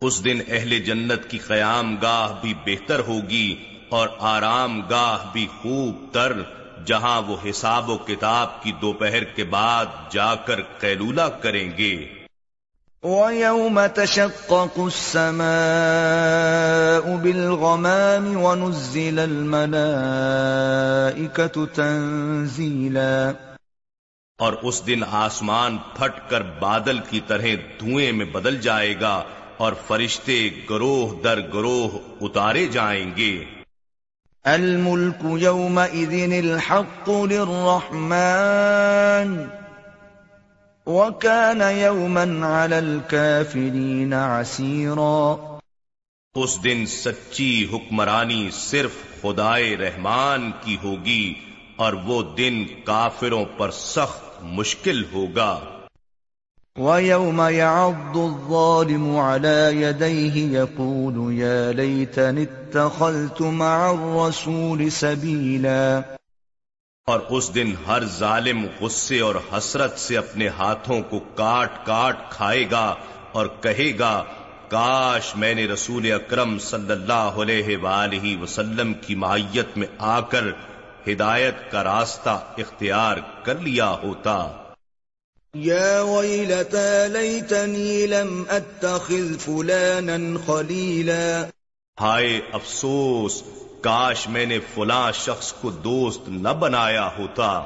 اس 0.00 0.24
دن 0.24 0.38
اہل 0.48 0.78
جنت 0.78 1.30
کی 1.30 1.38
قیام 1.38 1.96
گاہ 2.02 2.40
بھی 2.40 2.54
بہتر 2.66 3.00
ہوگی 3.00 3.64
اور 3.88 4.08
آرام 4.18 4.80
گاہ 4.90 5.32
بھی 5.32 5.46
خوب 5.62 6.14
تر 6.14 6.32
جہاں 6.86 7.22
وہ 7.22 7.36
حساب 7.50 7.90
و 7.90 7.98
کتاب 7.98 8.62
کی 8.62 8.72
دوپہر 8.72 9.24
کے 9.24 9.44
بعد 9.44 9.86
جا 10.10 10.34
کر 10.34 10.60
قیلولہ 10.78 11.28
کریں 11.40 11.70
گے۔ 11.78 12.15
وَيَوْمَ 13.02 13.86
تَشَقَّقُ 13.86 14.78
السَّمَاءُ 14.78 17.16
بالغمام 17.16 18.44
ونزل 18.44 19.18
الملائكة 19.18 21.66
تنزيلا 21.74 23.32
اور 24.38 24.52
اس 24.62 24.86
دن 24.86 25.00
آسمان 25.10 25.78
پھٹ 25.98 26.30
کر 26.30 26.40
بادل 26.40 26.98
کی 27.10 27.20
طرح 27.26 27.46
دھوئیں 27.80 28.12
میں 28.12 28.26
بدل 28.26 28.60
جائے 28.60 28.94
گا 29.00 29.22
اور 29.56 29.72
فرشتے 29.86 30.50
گروہ 30.70 31.22
در 31.22 31.38
گروہ 31.54 31.98
اتارے 32.20 32.66
جائیں 32.66 33.10
گے۔ 33.16 33.44
الملك 34.44 35.24
يومئذ 35.38 36.32
الحق 36.32 37.08
للرحمن 37.08 39.44
وكان 40.86 41.60
يوما 41.60 42.46
على 42.46 42.78
الكافرين 42.78 44.12
عسيرا 44.12 45.34
اس 46.34 46.64
دن 46.64 46.86
سچی 46.86 47.66
حکمرانی 47.72 48.50
صرف 48.52 49.22
خدائے 49.22 49.76
رحمان 49.76 50.50
کی 50.60 50.76
ہوگی 50.82 51.34
اور 51.76 51.92
وہ 51.92 52.22
دن 52.36 52.64
کافروں 52.84 53.44
پر 53.56 53.70
سخت 53.70 54.44
مشکل 54.44 55.04
ہوگا۔ 55.12 55.60
وَيَوْمَ 56.78 57.50
يَعَضُّ 57.50 58.18
الظَّالِمُ 58.18 59.16
عَلَى 59.16 59.82
يَدَيْهِ 59.82 60.52
يَقُولُ 60.52 61.32
يَا 61.32 61.72
لَيْتَنِ 61.72 62.44
اتَّخَذْتُ 62.50 63.42
مَعَ 63.42 63.92
الرَّسُولِ 63.92 64.90
سَبِيلًا 64.90 66.00
اور 67.08 67.20
اس 67.30 67.54
دن 67.54 67.74
ہر 67.86 68.04
ظالم 68.04 68.66
غصے 68.80 69.20
اور 69.20 69.34
حسرت 69.52 69.98
سے 69.98 70.16
اپنے 70.16 70.48
ہاتھوں 70.48 71.00
کو 71.02 71.18
کاٹ 71.18 71.86
کاٹ 71.86 72.30
کھائے 72.30 72.64
گا 72.70 72.94
اور 73.32 73.46
کہے 73.60 73.98
گا 73.98 74.24
کاش 74.68 75.36
میں 75.36 75.54
نے 75.54 75.66
رسول 75.66 76.12
اکرم 76.12 76.58
صلی 76.58 76.92
اللہ 76.92 77.38
علیہ 77.42 77.76
وآلہ 77.76 78.42
وسلم 78.42 78.94
کی 78.94 79.14
معیت 79.14 79.76
میں 79.76 79.86
آ 79.98 80.20
کر 80.20 80.44
ہدایت 81.08 81.70
کا 81.70 81.84
راستہ 81.84 82.38
اختیار 82.58 83.16
کر 83.42 83.58
لیا 83.58 83.90
ہوتا۔ 84.02 84.52
یا 85.54 86.02
ویلتا 86.02 87.06
لیتنی 87.06 88.06
لم 88.06 88.42
اتخذ 88.48 89.36
فلانا 89.38 90.16
خلیلا۔ 90.46 91.46
ہائے 92.00 92.40
افسوس 92.52 93.42
کاش 93.80 94.28
میں 94.28 94.46
نے 94.46 94.58
فلاں 94.74 95.12
شخص 95.12 95.52
کو 95.52 95.70
دوست 95.70 96.28
نہ 96.28 96.48
بنایا 96.48 97.08
ہوتا۔ 97.18 97.62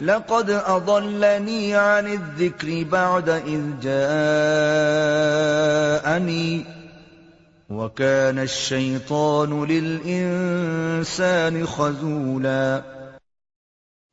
لقد 0.00 0.50
اضلني 0.64 1.72
عن 1.72 2.06
الذكر 2.06 2.68
بعد 2.90 3.28
اذ 3.28 3.80
جاءني 3.80 6.62
وكان 7.70 8.38
الشيطان 8.38 9.64
للانسان 9.68 11.66
خذولا۔ 11.66 12.80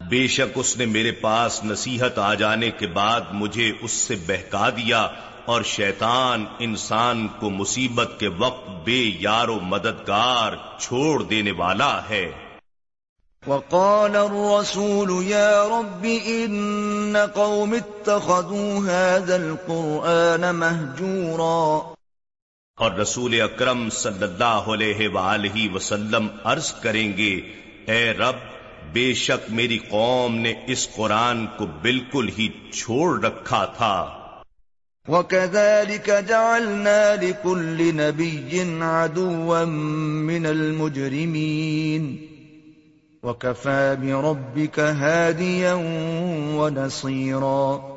بے 0.09 0.27
شک 0.27 0.51
اس 0.55 0.77
نے 0.77 0.85
میرے 0.85 1.11
پاس 1.11 1.63
نصیحت 1.63 2.19
آ 2.19 2.33
جانے 2.33 2.71
کے 2.71 2.87
بعد 2.87 3.21
مجھے 3.31 3.71
اس 3.81 3.91
سے 3.91 4.15
بہکا 4.27 4.69
دیا 4.69 5.07
اور 5.45 5.61
شیطان 5.63 6.45
انسان 6.59 7.27
کو 7.39 7.49
مصیبت 7.49 8.11
کے 8.19 8.27
وقت 8.27 8.69
بے 8.69 9.11
یار 9.19 9.47
و 9.47 9.59
مددگار 9.59 10.79
چھوڑ 10.79 11.23
دینے 11.23 11.51
والا 11.51 12.01
ہے۔ 12.09 12.31
وقال 13.47 14.15
الرسول 14.15 15.27
يا 15.27 15.67
رب 15.67 16.05
إن 16.25 17.17
قوم 17.33 17.73
اتخذوا 17.73 18.85
هذا 18.85 19.35
القرآن 19.35 20.55
مهجورا۔ 20.55 21.93
اور 22.77 22.91
رسول 22.91 23.41
اکرم 23.41 23.89
صلی 23.89 24.23
اللہ 24.23 24.69
علیہ 24.73 25.09
وآلہ 25.09 25.73
وسلم 25.73 26.27
عرض 26.43 26.73
کریں 26.73 27.17
گے 27.17 27.41
اے 27.85 28.13
رب 28.13 28.56
بے 28.93 29.13
شک 29.13 29.51
میری 29.51 29.77
قوم 29.77 30.35
نے 30.35 30.53
اس 30.67 30.87
قرآن 30.95 31.45
کو 31.57 31.65
بالکل 31.65 32.29
ہی 32.37 32.49
چھوڑ 32.71 33.25
رکھا 33.25 33.65
تھا۔ 33.65 34.13
وَكَذَلِكَ 35.07 36.11
جَعَلْنَا 36.27 37.15
لِكُلِّ 37.21 37.91
نَبِيٍّ 37.91 38.81
عَدُوًا 38.81 39.63
مِّنَ 40.23 40.47
الْمُجْرِمِينَ۔ 40.47 42.15
وَكَفَى 43.25 43.95
بِرَبِّكَ 44.01 44.81
هَادِيًا 44.81 45.73
وَنَصِيرًا۔ 46.55 47.96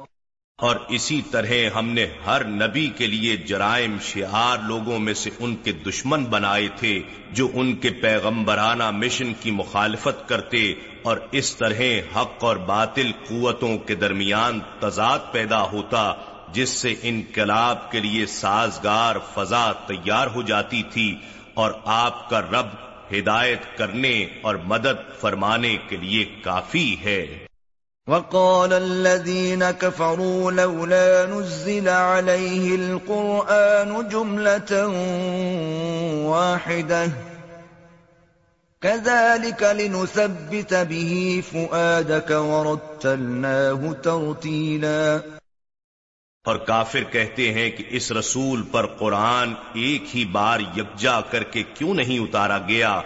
اور 0.61 0.77
اسی 0.89 1.23
طرح 1.31 1.53
ہم 1.75 1.89
نے 1.89 2.07
ہر 2.27 2.45
نبی 2.45 2.91
کے 2.97 3.07
لیے 3.07 3.37
جرائم 3.37 3.97
شعار 4.03 4.59
لوگوں 4.59 4.99
میں 4.99 5.15
سے 5.15 5.31
ان 5.39 5.57
کے 5.57 5.73
دشمن 5.73 6.25
بنائے 6.25 6.69
تھے 6.77 7.03
جو 7.31 7.49
ان 7.55 7.77
کے 7.77 7.91
پیغمبرانہ 7.91 8.91
مشن 8.91 9.33
کی 9.41 9.51
مخالفت 9.51 10.29
کرتے 10.29 10.73
اور 11.03 11.17
اس 11.33 11.57
طرح 11.57 11.81
حق 12.17 12.45
اور 12.45 12.57
باطل 12.57 13.11
قوتوں 13.29 13.79
کے 13.79 13.95
درمیان 13.95 14.61
تضاد 14.81 15.19
پیدا 15.33 15.63
ہوتا 15.63 16.13
جس 16.53 16.69
سے 16.69 16.95
انقلاب 17.03 17.91
کے 17.91 18.01
لیے 18.01 18.27
سازگار 18.27 19.17
فضا 19.35 19.73
تیار 19.73 20.27
ہو 20.27 20.43
جاتی 20.43 20.83
تھی 20.83 21.17
اور 21.55 21.73
آپ 21.85 22.31
کا 22.31 22.41
رب 22.41 22.67
ہدایت 23.13 23.79
کرنے 23.79 24.27
اور 24.43 24.55
مدد 24.55 25.21
فرمانے 25.21 25.77
کے 25.89 25.97
لیے 25.97 26.25
کافی 26.25 26.97
ہے۔ 27.05 27.50
وقال 28.11 28.73
الذين 28.73 29.71
كفروا 29.71 30.53
لولا 30.53 31.27
نزل 31.27 31.89
عليه 31.89 32.75
القرآن 32.75 34.09
جملة 34.09 34.87
واحدة. 36.27 37.07
كذلك 38.83 39.63
لنثبت 39.63 40.75
به 40.75 41.43
فؤادك 41.53 42.31
ورتلناه 42.31 43.93
ترتيلا. 44.03 45.19
اور 46.45 46.57
کافر 46.57 47.05
کہتے 47.05 47.53
ہیں 47.53 47.71
کہ 47.71 47.85
اس 47.89 48.13
رسول 48.13 48.63
پر 48.63 48.87
قرآن 48.87 49.55
ایک 49.75 50.17
ہی 50.17 50.25
بار 50.25 50.61
یکجا 50.61 51.21
کر 51.21 51.43
کے 51.43 51.63
کیوں 51.75 51.95
نہیں 51.95 52.19
اتارا 52.19 52.59
گیا؟ 52.59 53.01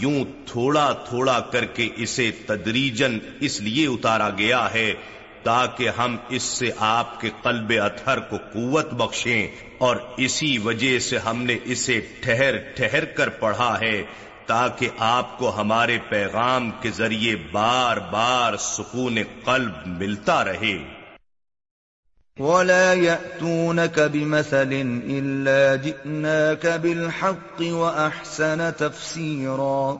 یوں 0.00 0.24
تھوڑا 0.46 0.92
تھوڑا 0.92 1.40
کر 1.40 1.64
کے 1.64 1.88
اسے 1.96 2.30
تدریجن 2.46 3.18
اس 3.40 3.60
لیے 3.60 3.86
اتارا 3.86 4.30
گیا 4.30 4.72
ہے 4.74 4.94
تاکہ 5.42 5.88
ہم 5.88 6.16
اس 6.28 6.42
سے 6.42 6.70
آپ 6.78 7.20
کے 7.20 7.30
قلب 7.42 7.72
اتھر 7.82 8.18
کو 8.18 8.36
قوت 8.52 8.94
بخشیں 8.94 9.48
اور 9.78 9.96
اسی 10.16 10.58
وجہ 10.58 10.98
سے 10.98 11.18
ہم 11.18 11.42
نے 11.42 11.58
اسے 11.64 12.00
ٹھہر 12.20 12.56
ٹھہر 12.76 13.04
کر 13.04 13.28
پڑھا 13.28 13.80
ہے 13.80 14.02
تاکہ 14.46 14.88
آپ 14.98 15.38
کو 15.38 15.60
ہمارے 15.60 15.98
پیغام 16.08 16.70
کے 16.70 16.90
ذریعے 16.90 17.36
بار 17.52 17.96
بار 17.96 18.56
سکون 18.56 19.18
قلب 19.44 19.86
ملتا 19.86 20.44
رہے۔ 20.44 20.97
ولا 22.38 22.94
يأتونك 22.94 23.98
بمثل 23.98 24.72
إلا 25.04 25.74
جئناك 25.74 26.66
بالحق 26.66 27.60
وأحسن 27.60 28.70
تفسيرا 28.76 29.94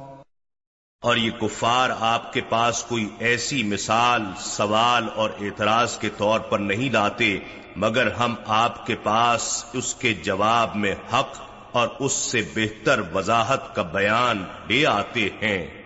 اور 1.00 1.16
یہ 1.16 1.30
کفار 1.30 1.90
آپ 2.00 2.32
کے 2.32 2.40
پاس 2.40 2.84
کوئی 2.84 3.08
ایسی 3.18 3.62
مثال، 3.62 4.22
سوال 4.38 5.04
اور 5.14 5.30
اعتراض 5.40 5.98
کے 5.98 6.08
طور 6.16 6.40
پر 6.40 6.58
نہیں 6.58 6.92
لاتے، 6.92 7.38
مگر 7.76 8.12
ہم 8.12 8.34
آپ 8.46 8.86
کے 8.86 8.94
پاس 8.94 9.64
اس 9.72 9.94
کے 9.94 10.14
جواب 10.14 10.76
میں 10.76 10.94
حق 11.12 11.40
اور 11.72 11.88
اس 11.98 12.12
سے 12.12 12.42
بہتر 12.54 13.00
وضاحت 13.14 13.74
کا 13.74 13.82
بیان 13.82 14.44
لے 14.68 14.86
آتے 14.86 15.28
ہیں۔ 15.42 15.77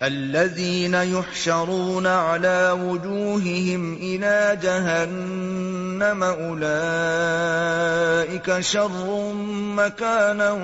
الذين 0.00 0.94
يحشرون 0.94 2.06
على 2.06 2.70
وجوههم 2.70 3.96
إلى 3.96 4.58
جهنم 4.62 6.24
أولئك 6.38 8.50
شر 8.62 9.32
مكانا 9.74 10.56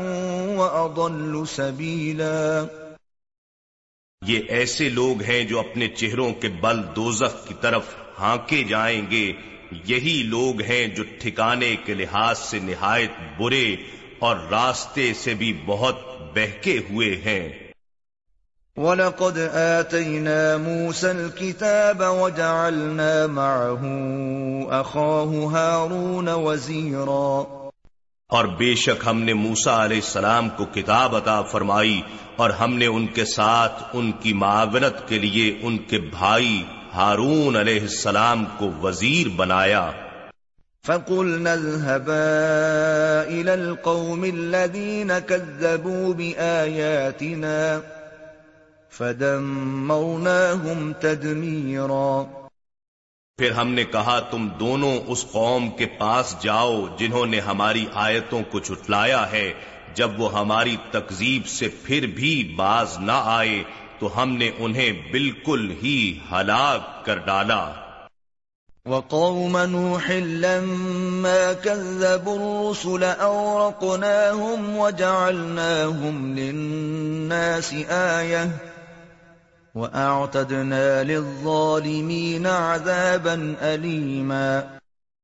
وأضل 0.56 1.46
سبيلا. 1.46 2.64
یہ 4.26 4.38
ایسے 4.48 4.88
لوگ 4.88 5.22
ہیں 5.22 5.44
جو 5.44 5.60
اپنے 5.60 5.88
چہروں 5.88 6.32
کے 6.32 6.48
بل 6.48 6.80
دوزخ 6.96 7.48
کی 7.48 7.54
طرف 7.60 7.82
ہانکے 8.18 8.62
جائیں 8.62 9.10
گے۔ 9.10 9.32
یہی 9.84 10.22
لوگ 10.26 10.62
ہیں 10.62 10.86
جو 10.86 11.02
ٹھکانے 11.20 11.76
کے 11.84 11.94
لحاظ 11.94 12.38
سے 12.38 12.58
نہایت 12.58 13.40
برے 13.40 13.76
اور 14.18 14.36
راستے 14.50 15.14
سے 15.14 15.34
بھی 15.34 15.62
بہت 15.66 15.98
بہکے 16.34 16.80
ہوئے 16.90 17.20
ہیں۔ 17.24 17.61
وَلَقَدْ 18.76 19.38
آتَيْنَا 19.54 20.56
مُوسَى 20.56 21.10
الْكِتَابَ 21.10 22.04
وَجَعَلْنَا 22.04 23.26
مَعَهُ 23.26 23.84
أَخَاهُ 24.80 25.50
هَارُونَ 25.50 26.30
وَزِيرًا. 26.30 27.42
اور 28.28 28.44
بے 28.44 28.74
شک 28.74 29.06
ہم 29.06 29.22
نے 29.22 29.34
موسا 29.34 29.84
علیہ 29.84 29.96
السلام 29.96 30.48
کو 30.48 30.64
کتاب 30.64 31.16
عطا 31.16 31.42
فرمائی 31.42 32.02
اور 32.36 32.50
ہم 32.50 32.74
نے 32.74 32.86
ان 32.86 33.06
کے 33.06 33.24
ساتھ 33.24 33.82
ان 33.92 34.12
کی 34.12 34.32
معاونت 34.32 35.08
کے 35.08 35.18
لیے 35.18 35.58
ان 35.62 35.78
کے 35.78 35.98
بھائی 35.98 36.64
ہارون 36.94 37.56
علیہ 37.56 37.80
السلام 37.80 38.44
کو 38.58 38.70
وزیر 38.82 39.28
بنایا۔ 39.36 39.90
فقلنا 40.86 41.52
اذهبا 41.52 42.24
إلى 43.28 43.52
القوم 43.54 44.22
الذين 44.22 45.18
كذبوا 45.18 46.14
بآياتنا 46.14 47.80
فدمرناهم 48.98 50.92
تدميرا۔ 50.92 52.22
پھر 53.38 53.50
ہم 53.50 53.68
نے 53.68 53.84
کہا 53.84 54.20
تم 54.20 54.48
دونوں 54.48 54.98
اس 55.06 55.26
قوم 55.32 55.70
کے 55.70 55.86
پاس 55.86 56.36
جاؤ 56.40 56.84
جنہوں 56.98 57.26
نے 57.26 57.40
ہماری 57.40 57.86
آیتوں 57.94 58.42
کو 58.50 58.58
چھٹلایا 58.58 59.32
ہے۔ 59.32 59.52
جب 59.94 60.20
وہ 60.20 60.38
ہماری 60.38 60.76
تکزیب 60.90 61.46
سے 61.46 61.68
پھر 61.68 62.06
بھی 62.06 62.54
باز 62.56 62.98
نہ 62.98 63.22
آئے 63.24 63.62
تو 63.98 64.22
ہم 64.22 64.36
نے 64.36 64.50
انہیں 64.58 65.12
بالکل 65.12 65.74
ہی 65.82 66.18
ہلاک 66.32 67.04
کر 67.04 67.18
ڈالا۔ 67.18 67.72
وقوم 68.86 69.58
نوح 69.58 70.10
لما 70.10 71.52
كذبوا 71.62 72.34
الرسل 72.34 73.04
أورقناهم 73.22 74.78
وجعلناهم 74.78 76.34
للناس 76.34 77.74
آية۔ 77.88 78.71
وأعتدنا 79.74 81.02
للظالمين 81.02 82.46
عذابا 82.46 83.36
أليما۔ 83.62 84.60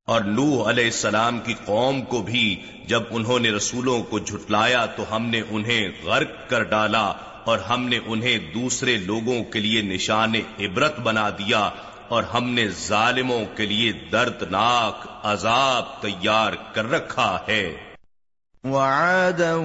اور 0.05 0.21
نوح 0.21 0.69
علیہ 0.69 0.85
السلام 0.85 1.39
کی 1.39 1.53
قوم 1.65 2.01
کو 2.01 2.21
بھی 2.21 2.61
جب 2.87 3.03
انہوں 3.09 3.39
نے 3.39 3.51
رسولوں 3.51 4.03
کو 4.03 4.19
جھٹلایا 4.19 4.85
تو 4.85 5.15
ہم 5.15 5.25
نے 5.25 5.41
انہیں 5.49 5.89
غرق 6.03 6.49
کر 6.49 6.63
ڈالا 6.63 7.13
اور 7.45 7.57
ہم 7.57 7.87
نے 7.87 7.99
انہیں 8.05 8.53
دوسرے 8.53 8.97
لوگوں 8.97 9.43
کے 9.43 9.59
لیے 9.59 9.81
نشان 9.81 10.33
عبرت 10.59 10.99
بنا 10.99 11.29
دیا 11.29 11.69
اور 12.07 12.23
ہم 12.23 12.49
نے 12.49 12.67
ظالموں 12.67 13.45
کے 13.55 13.65
لیے 13.65 13.91
دردناک 13.91 15.07
عذاب 15.23 16.01
تیار 16.01 16.53
کر 16.73 16.91
رکھا 16.91 17.39
ہے۔ 17.47 17.88
وعادا 18.63 19.55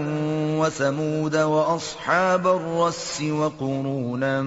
وثمود 0.60 1.34
واصحاب 1.34 2.48
الرس 2.48 3.20
وقرونا 3.20 4.40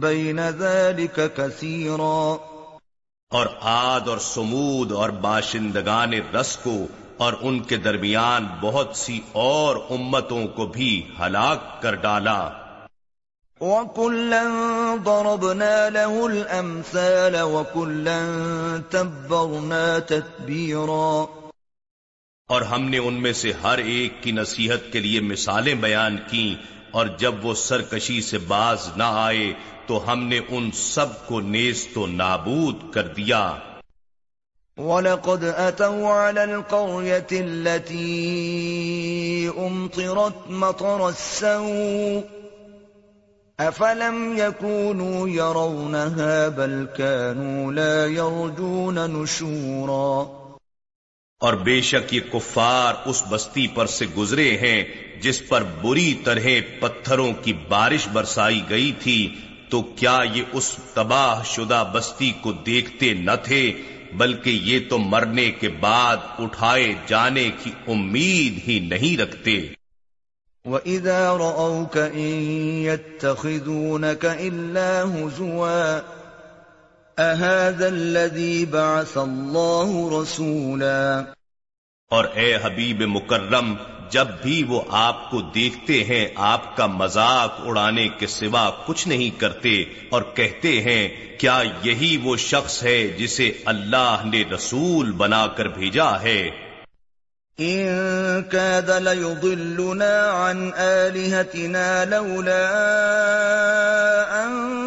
بين 0.00 0.40
ذلك 0.50 1.20
كثيرا. 1.36 2.36
اور 3.30 3.46
عاد 3.62 4.08
اور 4.08 4.18
سمود 4.18 4.92
اور 4.92 5.10
باشندگان 5.10 6.10
رس 6.34 6.56
کو 6.56 6.86
اور 7.16 7.32
ان 7.40 7.60
کے 7.60 7.76
درمیان 7.76 8.46
بہت 8.60 8.90
سی 8.94 9.20
اور 9.32 9.76
امتوں 9.90 10.46
کو 10.46 10.66
بھی 10.66 11.10
ہلاک 11.20 11.82
کر 11.82 11.94
ڈالا۔ 11.94 12.48
وَكُلًّا 13.60 14.94
ضَرَبْنَا 15.04 15.88
لَهُ 15.88 16.30
الْأَمْثَالَ 16.30 17.38
وَكُلًّا 17.38 18.20
تَبَّرْنَا 18.90 19.98
تَتْبِيرًا۔ 19.98 21.24
اور 22.50 22.62
ہم 22.62 22.88
نے 22.88 22.98
ان 22.98 23.14
میں 23.14 23.32
سے 23.32 23.52
ہر 23.62 23.78
ایک 23.78 24.22
کی 24.22 24.32
نصیحت 24.32 24.92
کے 24.92 25.00
لیے 25.00 25.20
مثالیں 25.20 25.74
بیان 25.74 26.16
کی 26.30 26.54
اور 26.90 27.06
جب 27.18 27.44
وہ 27.46 27.54
سرکشی 27.54 28.22
سے 28.22 28.38
باز 28.38 28.88
نہ 28.96 29.02
آئے، 29.02 29.52
تو 29.86 30.12
ہم 30.12 30.24
نے 30.24 30.40
ان 30.48 30.70
سب 30.70 31.26
کو 31.26 31.40
نیست 31.40 31.98
و 31.98 32.06
نابود 32.06 32.76
کر 32.94 33.06
دیا۔ 33.06 33.54
وَلَقَدْ 34.76 35.44
أَتَوْا 35.58 36.28
عَلَى 36.28 36.42
الْقَرْيَةِ 36.42 37.38
الَّتِي 37.38 38.28
أُمْطِرَتْ 39.56 40.50
مَطَرَ 40.50 41.02
السَّوْءِ 41.02 42.20
افلم 43.58 44.34
يكونوا 44.36 45.28
يرونها 45.28 46.48
بل 46.48 46.86
كانوا 46.96 47.72
لا 47.72 48.06
يرجون 48.06 48.94
نشورا 48.94 50.39
اور 51.40 51.54
بے 51.54 51.80
شک 51.80 52.14
یہ 52.14 52.20
کفار 52.32 52.94
اس 53.04 53.22
بستی 53.30 53.66
پر 53.66 53.86
سے 53.86 54.06
گزرے 54.18 54.56
ہیں 54.56 54.84
جس 55.20 55.48
پر 55.48 55.62
بری 55.62 56.14
طرح 56.24 56.46
پتھروں 56.80 57.32
کی 57.42 57.52
بارش 57.68 58.08
برسائی 58.12 58.60
گئی 58.70 58.92
تھی، 58.98 59.34
تو 59.68 59.82
کیا 59.82 60.18
یہ 60.34 60.42
اس 60.52 60.76
تباہ 60.94 61.42
شدہ 61.44 61.90
بستی 61.94 62.32
کو 62.40 62.52
دیکھتے 62.52 63.14
نہ 63.14 63.30
تھے، 63.44 63.72
بلکہ 64.12 64.50
یہ 64.50 64.78
تو 64.88 64.98
مرنے 64.98 65.50
کے 65.50 65.68
بعد 65.68 66.16
اٹھائے 66.38 66.94
جانے 67.06 67.50
کی 67.62 67.70
امید 67.86 68.68
ہی 68.68 68.78
نہیں 68.80 69.20
رکھتے۔ 69.20 69.60
وَإِذَا 70.64 71.36
رَأَوْكَ 71.38 71.98
إِن 71.98 72.42
يَتَّخِذُونَكَ 72.82 74.26
إِلَّا 74.26 75.04
هُزُوًا 75.04 76.19
أَهَذَا 77.20 77.88
الَّذِي 77.88 78.64
بَعَثَ 78.66 79.16
اللَّهُ 79.18 80.20
رَسُولًا؟ 80.20 81.24
اور 82.10 82.24
اے 82.34 82.54
حبیب 82.56 83.02
مکرم 83.08 83.74
جب 84.10 84.28
بھی 84.42 84.62
وہ 84.68 84.80
آپ 85.00 85.30
کو 85.30 85.40
دیکھتے 85.54 86.02
ہیں 86.04 86.24
آپ 86.44 86.76
کا 86.76 86.86
مذاق 86.86 87.60
اڑانے 87.64 88.06
کے 88.18 88.26
سوا 88.26 88.70
کچھ 88.86 89.06
نہیں 89.08 89.38
کرتے 89.40 89.74
اور 90.10 90.22
کہتے 90.34 90.72
ہیں 90.80 91.02
کیا 91.38 91.60
یہی 91.82 92.16
وہ 92.22 92.36
شخص 92.36 92.82
ہے 92.82 92.98
جسے 93.18 93.52
اللہ 93.66 94.24
نے 94.24 94.42
رسول 94.52 95.12
بنا 95.12 95.46
کر 95.46 95.68
بھیجا 95.68 96.10
ہے؟ 96.22 96.40
إن 97.58 98.42
كاد 98.42 98.90
ليضلنا 98.90 100.30
عن 100.30 100.72
آلهتنا 100.74 102.04
لولا 102.04 102.66
أن 104.36 104.79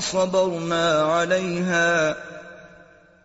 صبرنا 0.00 1.02
عليها 1.02 2.16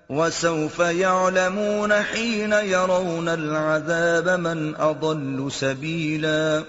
وسوف 0.09 0.79
يعلمون 0.79 1.93
حين 1.93 2.53
يرون 2.53 3.29
العذاب 3.29 4.29
من 4.39 4.75
أضل 4.75 5.51
سبيلا 5.51 6.63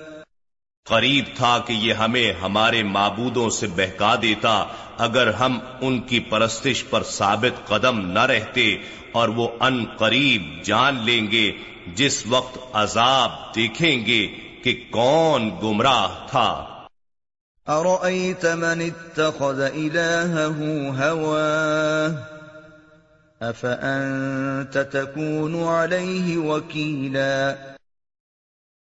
قریب 0.85 1.25
تھا 1.37 1.59
کہ 1.66 1.73
یہ 1.73 1.92
ہمیں 1.92 2.33
ہمارے 2.42 2.83
معبودوں 2.83 3.51
سے 3.51 3.66
بہکا 3.66 4.14
دیتا 4.23 4.64
اگر 4.99 5.33
ہم 5.35 5.59
ان 5.81 6.01
کی 6.01 6.21
پرستش 6.21 6.85
پر 6.90 7.03
ثابت 7.03 7.66
قدم 7.69 8.01
نہ 8.11 8.27
رہتے 8.27 8.77
اور 9.12 9.29
وہ 9.29 9.49
ان 9.61 9.85
قریب 9.99 10.42
جان 10.64 11.03
لیں 11.05 11.31
گے، 11.31 11.53
جس 11.95 12.27
وقت 12.27 12.59
عذاب 12.73 13.31
دیکھیں 13.55 14.07
گے 14.07 14.27
کہ 14.64 14.75
کون 14.90 15.51
گمراہ 15.62 16.07
تھا۔ 16.31 16.76
ارأيت 17.68 18.46
من 18.46 18.83
اتخذ 18.83 19.61
إلهه 19.61 20.90
هواه 21.09 22.14
أفأنت 23.42 24.79
تكون 24.79 25.64
عليه 25.64 26.38
وكيلا 26.38 27.57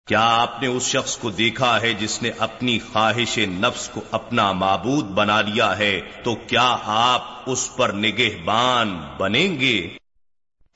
کیا 0.07 0.21
آپ 0.21 0.63
نے 0.63 0.67
اس 0.67 0.83
شخص 0.83 1.17
کو 1.17 1.31
دیکھا 1.31 1.81
ہے 1.81 1.93
جس 1.93 2.23
نے 2.23 2.31
اپنی 2.39 2.79
خواہش 2.79 3.39
نفس 3.39 3.89
کو 3.89 4.01
اپنا 4.11 4.53
معبود 4.53 5.05
بنا 5.05 5.41
لیا 5.41 5.79
ہے؟ 5.79 6.01
تو 6.23 6.35
کیا 6.35 6.77
آپ 6.87 7.23
اس 7.47 7.77
پر 7.77 7.93
نگہبان 7.93 9.01
بنیں 9.19 9.61
گے؟ 9.61 9.97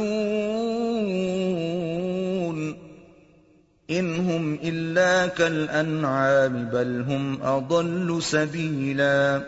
انهم 3.91 4.59
الا 4.63 5.27
كالانعام 5.27 6.65
بل 6.65 7.05
هم 7.09 7.43
اضل 7.43 8.21
سبيلا 8.21 9.39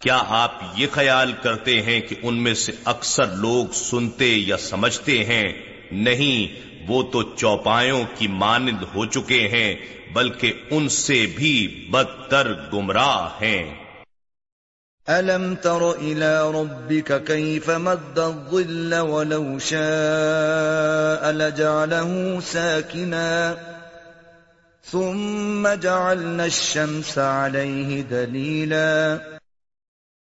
کیا 0.00 0.22
آپ 0.28 0.52
یہ 0.76 0.86
خیال 0.92 1.32
کرتے 1.42 1.82
ہیں 1.82 2.00
کہ 2.00 2.16
ان 2.22 2.42
میں 2.42 2.54
سے 2.54 2.72
اکثر 2.84 3.26
لوگ 3.26 3.66
سنتے 3.72 4.26
یا 4.26 4.56
سمجھتے 4.56 5.24
ہیں؟ 5.24 5.52
نہیں، 5.92 6.60
وہ 6.88 7.02
تو 7.02 7.22
چوپایوں 7.22 8.04
کی 8.14 8.28
مانند 8.28 8.82
ہو 8.94 9.06
چکے 9.06 9.48
ہیں، 9.48 9.74
بلکہ 10.12 10.52
ان 10.70 10.88
سے 10.88 11.26
بھی 11.36 11.88
بدتر 11.90 12.52
گمراہ 12.72 13.28
ہیں۔ 13.42 13.85
أَلَمْ 15.08 15.54
تَرَ 15.54 15.90
إِلَىٰ 15.92 16.50
رَبِّكَ 16.52 17.24
كَيْفَ 17.24 17.70
مَدَّ 17.70 18.18
الظِّلَّ 18.18 18.94
وَلَوْ 19.00 19.58
شَاءَ 19.58 21.32
لَجَعَلَهُ 21.32 22.40
سَاكِنًا 22.40 23.56
ثُمَّ 24.84 25.68
جَعَلْنَا 25.68 26.44
الشَّمْسَ 26.44 27.18
عَلَيْهِ 27.18 28.02
دَلِيلًا 28.10 29.18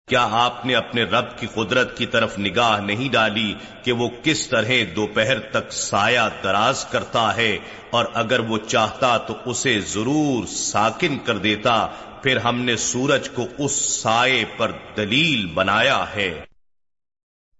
کیا 0.08 0.28
آپ 0.34 0.66
نے 0.66 0.76
اپنے 0.76 1.04
رب 1.04 1.38
کی 1.38 1.48
قدرت 1.54 1.98
کی 1.98 2.06
طرف 2.06 2.38
نگاہ 2.40 2.80
نہیں 2.82 3.10
ڈالی 3.12 3.54
کہ 3.84 3.92
وہ 3.92 4.10
کس 4.24 4.48
طرح 4.48 4.72
دوپہر 4.96 5.40
تک 5.52 5.74
سایہ 5.74 6.28
دراز 6.44 6.86
کرتا 6.92 7.26
ہے 7.38 7.58
اور 7.90 8.06
اگر 8.14 8.40
وہ 8.50 8.58
چاہتا 8.68 9.18
تو 9.18 9.34
اسے 9.46 9.80
ضرور 9.88 10.46
ساکن 10.56 11.18
کر 11.26 11.38
دیتا 11.38 11.76
پھر 12.28 12.38
ہم 12.38 12.62
نے 12.62 12.78
سورج 12.78 13.30
کو 13.30 13.46
اس 13.58 13.72
سائے 13.72 14.46
پر 14.58 14.72
دلیل 14.98 15.46
بنایا 15.46 16.06
ہے۔ 16.16 16.42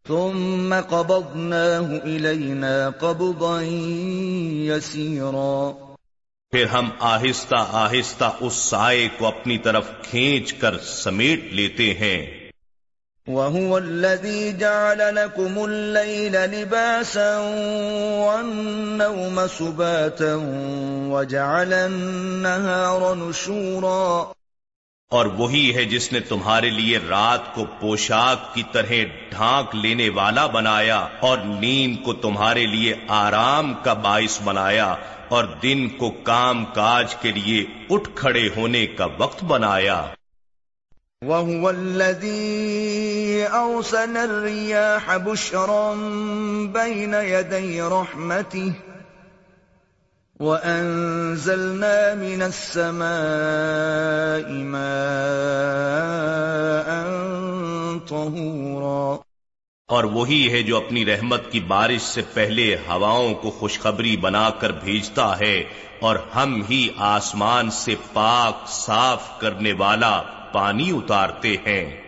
ثم 0.08 0.74
قبضناه 0.90 1.98
إلينا 2.04 2.90
قبضا 3.00 3.62
پھر 6.52 6.66
ہم 6.66 6.90
آہستہ 7.00 7.68
آہستہ 7.72 8.32
اس 8.40 8.54
سائے 8.54 9.08
کو 9.18 9.28
اپنی 9.28 9.58
طرف 9.58 9.88
کھینچ 10.04 10.54
کر 10.54 10.78
سمیٹ 10.78 11.54
لیتے 11.54 11.94
ہیں۔ 11.94 12.50
وهو 13.28 13.76
الذي 13.76 14.52
جعل 14.52 14.98
لكم 14.98 15.60
الليل 15.60 16.32
لباسا 16.32 17.40
والنوم 18.26 19.42
سباتا 19.58 20.36
وجعل 21.10 21.74
النهار 21.74 23.16
نشورا۔ 23.16 24.32
اور 25.12 25.26
وہی 25.26 25.76
ہے 25.76 25.86
جس 25.86 26.14
نے 26.14 26.20
تمہارے 26.20 26.70
لیے 26.70 26.98
رات 27.10 27.56
کو 27.56 27.66
پوشاک 27.80 28.56
کی 28.56 28.64
طرح 28.72 28.92
ڈھانک 29.30 29.76
لینے 29.76 30.10
والا 30.10 30.48
بنایا 30.48 31.08
اور 31.20 31.38
نیند 31.38 32.06
کو 32.06 32.14
تمہارے 32.14 32.66
لیے 32.66 32.94
آرام 33.08 33.74
کا 33.74 33.94
باعث 33.94 34.42
بنایا 34.44 34.96
اور 35.30 35.44
دن 35.44 35.90
کو 35.90 36.10
کام 36.10 36.66
کاج 36.66 37.16
کے 37.16 37.32
لیے 37.32 37.66
اٹھ 37.90 38.10
کھڑے 38.16 38.50
ہونے 38.58 38.88
کا 38.88 39.08
وقت 39.18 39.44
بنایا۔ 39.44 40.06
وهو 41.22 41.70
الذي 41.70 42.38
أرسل 43.46 44.18
الرياح 44.18 45.18
بشرا 45.18 45.94
بين 46.72 47.14
يدي 47.14 47.82
رحمته 47.82 48.97
وأنزلنا 50.40 52.16
من 52.16 52.42
السماء 52.42 54.50
ماء 54.50 57.08
طهورا۔ 58.08 59.18
اور 59.88 60.04
وہی 60.04 60.52
ہے 60.52 60.62
جو 60.62 60.78
اپنی 60.78 61.06
رحمت 61.06 61.52
کی 61.52 61.60
بارش 61.60 62.02
سے 62.02 62.22
پہلے 62.34 62.76
ہواؤں 62.76 63.34
کو 63.34 63.52
خوشخبری 63.52 64.18
بنا 64.18 64.50
کر 64.50 64.72
بھیجتا 64.72 65.40
ہے، 65.40 65.64
اور 66.00 66.16
ہم 66.36 66.62
ہی 66.70 66.90
آسمان 66.98 67.70
سے 67.70 67.96
پاک، 68.14 68.70
صاف 68.70 69.40
کرنے 69.40 69.74
والا 69.74 70.22
پانی 70.52 70.92
اتارتے 70.92 71.56
ہیں۔ 71.66 72.07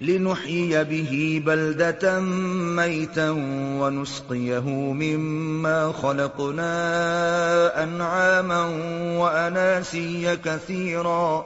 لنحيي 0.00 0.84
به 0.84 1.42
بلدة 1.44 2.20
ميتا 2.74 3.30
ونسقيه 3.80 4.70
مما 4.92 5.92
خلقنا 6.00 6.72
أنعاما 7.82 8.64
وأناسيا 9.18 10.34
كثيرا. 10.42 11.40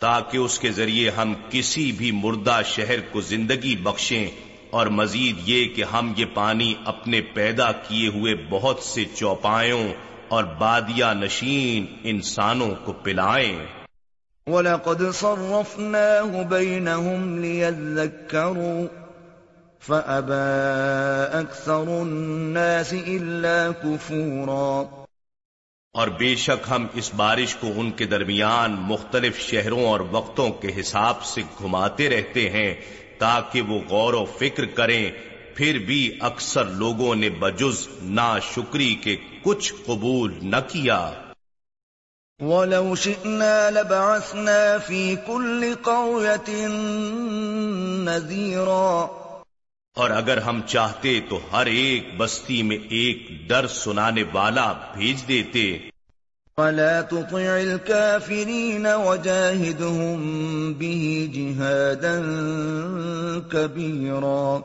تاکہ 0.00 0.36
اس 0.36 0.58
کے 0.58 0.70
ذریعے 0.70 1.10
ہم 1.10 1.34
کسی 1.50 1.92
بھی 1.92 2.12
مردہ 2.12 2.60
شہر 2.64 3.00
کو 3.12 3.20
زندگی 3.20 3.76
بخشیں 3.76 4.30
اور 4.70 4.86
مزید 4.86 5.48
یہ 5.48 5.74
کہ 5.74 5.84
ہم 5.84 6.12
یہ 6.16 6.24
پانی 6.34 6.74
اپنے 6.84 7.20
پیدا 7.20 7.72
کیے 7.72 8.08
ہوئے 8.08 8.34
بہت 8.50 8.78
سے 8.78 9.04
چوپایوں 9.14 9.88
اور 10.28 10.44
بادیا 10.44 11.12
نشین 11.12 11.86
انسانوں 12.02 12.74
کو 12.84 12.92
پلائیں۔ 12.92 13.77
وَلَقَدْ 14.48 15.02
صَرَّفْنَاهُ 15.10 16.42
بَيْنَهُمْ 16.42 17.38
لِيَذَّكَّرُوا 17.38 18.86
فَأَبَى 19.80 20.46
أَكْثَرُ 21.40 21.98
النَّاسِ 22.00 23.02
إِلَّا 23.06 23.70
كُفُورًا 23.82 25.04
اور 25.94 26.08
بے 26.08 26.34
شک 26.36 26.66
ہم 26.70 26.86
اس 26.94 27.10
بارش 27.16 27.54
کو 27.54 27.72
ان 27.76 27.90
کے 27.90 28.06
درمیان 28.06 28.76
مختلف 28.80 29.38
شہروں 29.40 29.84
اور 29.84 30.00
وقتوں 30.10 30.50
کے 30.50 30.80
حساب 30.80 31.24
سے 31.24 31.42
گھماتے 31.58 32.08
رہتے 32.10 32.50
ہیں 32.50 32.74
تاکہ 33.18 33.60
وہ 33.60 33.80
غور 33.88 34.14
و 34.14 34.24
فکر 34.24 34.64
کریں، 34.64 35.10
پھر 35.54 35.78
بھی 35.78 36.18
اکثر 36.20 36.64
لوگوں 36.64 37.14
نے 37.14 37.30
بجز 37.30 37.88
نا 38.02 38.38
شکری 38.38 38.94
کے 38.94 39.16
کچھ 39.42 39.72
قبول 39.86 40.38
نہ 40.42 40.56
کیا۔ 40.68 41.10
وَلَوْ 42.42 42.94
شِئْنَا 42.96 43.70
لَبَعَثْنَا 43.70 44.78
فِي 44.86 45.14
كُلِّ 45.26 45.74
قَرْيَةٍ 45.82 46.68
نَذِيرًا۔ 48.04 49.06
اور 49.96 50.10
اگر 50.10 50.38
ہم 50.38 50.60
چاہتے 50.66 51.20
تو 51.28 51.40
ہر 51.52 51.66
ایک 51.66 52.16
بستی 52.16 52.62
میں 52.62 52.76
ایک 52.76 53.28
ڈر 53.46 53.66
سنانے 53.66 54.22
والا 54.32 54.72
بھیج 54.72 55.28
دیتے۔ 55.28 55.78
فَلَا 56.56 57.00
تُطِعِ 57.00 57.48
الْكَافِرِينَ 57.48 58.88
وَجَاهِدْهُمْ 58.88 60.22
بِهِ 60.74 61.26
جِهَادًا 61.32 62.22
كَبِيرًا۔ 63.48 64.60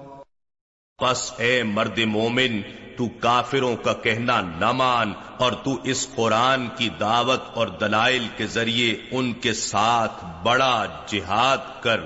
پس 0.98 1.32
اے 1.38 1.64
مرد 1.64 2.00
مومن 2.00 2.62
تو 2.98 3.08
کافروں 3.08 3.76
کا 3.76 3.94
کہنا 3.94 4.42
نہ 4.42 4.72
مان 4.72 5.14
اور 5.38 5.52
تو 5.52 5.78
اس 5.84 6.08
قرآن 6.16 6.68
کی 6.78 6.90
دعوت 7.00 7.42
اور 7.54 7.68
دلائل 7.68 8.28
کے 8.38 8.48
ذریعے 8.48 8.96
ان 9.12 9.34
کے 9.34 9.54
ساتھ 9.54 10.26
بڑا 10.44 10.86
جہاد 11.08 11.84
کر۔ 11.84 12.00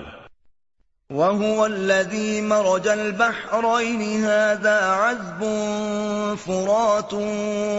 وهو 1.09 1.65
الذي 1.65 2.41
مرج 2.41 2.87
البحرين 2.87 4.01
هذا 4.23 4.79
عذب 4.93 5.43
فرات 6.45 7.13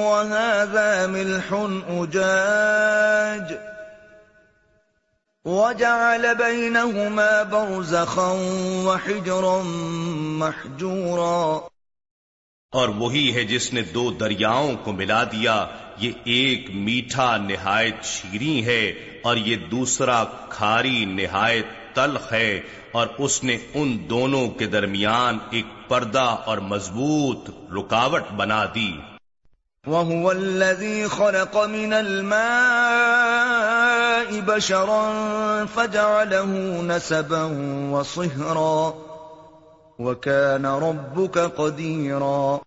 وهذا 0.04 1.06
ملح 1.06 1.52
أجاج 1.88 3.52
وجعل 5.44 6.34
بينهما 6.34 7.42
برزخا 7.42 8.30
وحجرا 8.86 9.62
محجورا 10.44 11.68
اور 12.72 12.88
وہی 12.88 13.34
ہے 13.34 13.44
جس 13.44 13.72
نے 13.72 13.82
دو 13.82 14.10
دریاؤں 14.10 14.76
کو 14.84 14.92
ملا 14.92 15.24
دیا، 15.24 15.66
یہ 15.98 16.12
ایک 16.24 16.70
میٹھا 16.74 17.36
نہایت 17.36 18.04
شیریں 18.04 18.64
ہے 18.64 18.92
اور 19.22 19.36
یہ 19.36 19.56
دوسرا 19.56 20.24
کھاری 20.48 21.04
نہایت 21.04 21.66
تلخ 21.94 22.32
ہے 22.32 22.60
اور 22.92 23.06
اس 23.18 23.44
نے 23.44 23.56
ان 23.74 23.98
دونوں 24.10 24.48
کے 24.48 24.66
درمیان 24.66 25.38
ایک 25.50 25.88
پردہ 25.88 26.36
اور 26.44 26.58
مضبوط 26.58 27.50
رکاوٹ 27.72 28.22
بنا 28.36 28.64
دی۔ 28.74 28.92
وهو 29.86 30.30
الذي 30.30 31.04
خلق 31.16 31.56
من 31.56 31.92
الماء 31.92 32.40
بشرا 34.46 35.04
فجعله 35.74 36.54
نسبا 36.82 37.44
وصهرا 37.90 39.07
وَكَانَ 39.98 40.68
رَبُّكَ 40.68 41.40
قَدِيرًا 41.56 42.58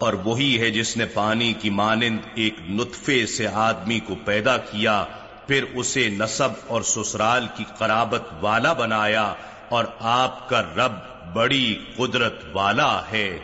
اور 0.00 0.12
وہی 0.12 0.60
ہے 0.60 0.70
جس 0.70 0.96
نے 0.96 1.04
پانی 1.06 1.52
کی 1.52 1.70
مانند 1.70 2.18
ایک 2.34 2.54
نطفے 2.68 3.26
سے 3.26 3.48
آدمی 3.48 4.00
کو 4.00 4.14
پیدا 4.24 4.56
کیا 4.56 5.04
پھر 5.46 5.64
اسے 5.74 6.08
نصب 6.08 6.48
اور 6.66 6.82
سسرال 6.82 7.46
کی 7.56 7.64
قرابت 7.78 8.22
والا 8.40 8.72
بنایا 8.72 9.34
اور 9.68 9.84
آپ 9.98 10.48
کا 10.48 10.62
رب 10.62 10.92
بڑی 11.34 11.84
قدرت 11.96 12.34
والا 12.52 13.02
ہے۔ 13.12 13.38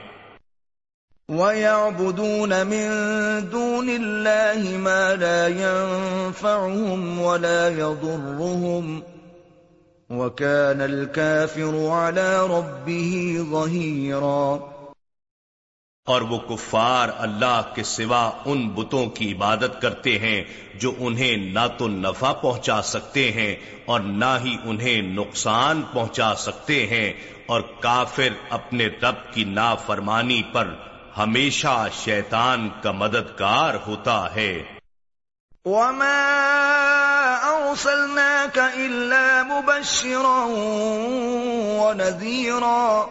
وَيَعْبُدُونَ 1.28 2.54
مِن 2.66 2.90
دُونِ 3.52 3.94
اللَّهِ 3.94 4.76
مَا 4.76 5.14
لَا 5.14 5.46
يَنفَعُهُمْ 5.46 7.18
وَلَا 7.18 7.68
يَضُرُّهُمْ۔ 7.68 9.13
وَكَانَ 10.10 10.82
الْكَافِرُ 10.82 11.74
عَلَى 11.88 12.36
رَبِّهِ 12.48 13.38
ظَهِيرًا 13.50 14.56
اور 16.06 16.20
وہ 16.20 16.38
کفار 16.38 17.08
اللہ 17.18 17.60
کے 17.74 17.82
سوا 17.82 18.30
ان 18.44 18.68
بتوں 18.68 19.06
کی 19.06 19.32
عبادت 19.32 19.82
کرتے 19.82 20.18
ہیں 20.18 20.44
جو 20.74 20.92
انہیں 20.98 21.36
نہ 21.36 21.66
تو 21.78 21.88
نفع 21.88 22.32
پہنچا 22.32 22.82
سکتے 22.82 23.32
ہیں 23.32 23.56
اور 23.84 24.00
نہ 24.00 24.38
ہی 24.44 24.56
انہیں 24.64 25.02
نقصان 25.02 25.82
پہنچا 25.92 26.34
سکتے 26.34 26.86
ہیں 26.86 27.12
اور 27.46 27.60
کافر 27.80 28.28
اپنے 28.50 28.86
رب 28.86 29.32
کی 29.34 29.44
نافرمانی 29.44 30.42
پر 30.52 30.74
ہمیشہ 31.18 31.86
شیطان 31.92 32.68
کا 32.82 32.92
مددگار 32.92 33.74
ہوتا 33.86 34.34
ہے۔ 34.34 34.62
وَمَا 35.64 36.83
أرسلناك 37.74 38.58
إلا 38.58 39.42
مبشرا 39.42 40.44
ونذيرا. 41.82 43.04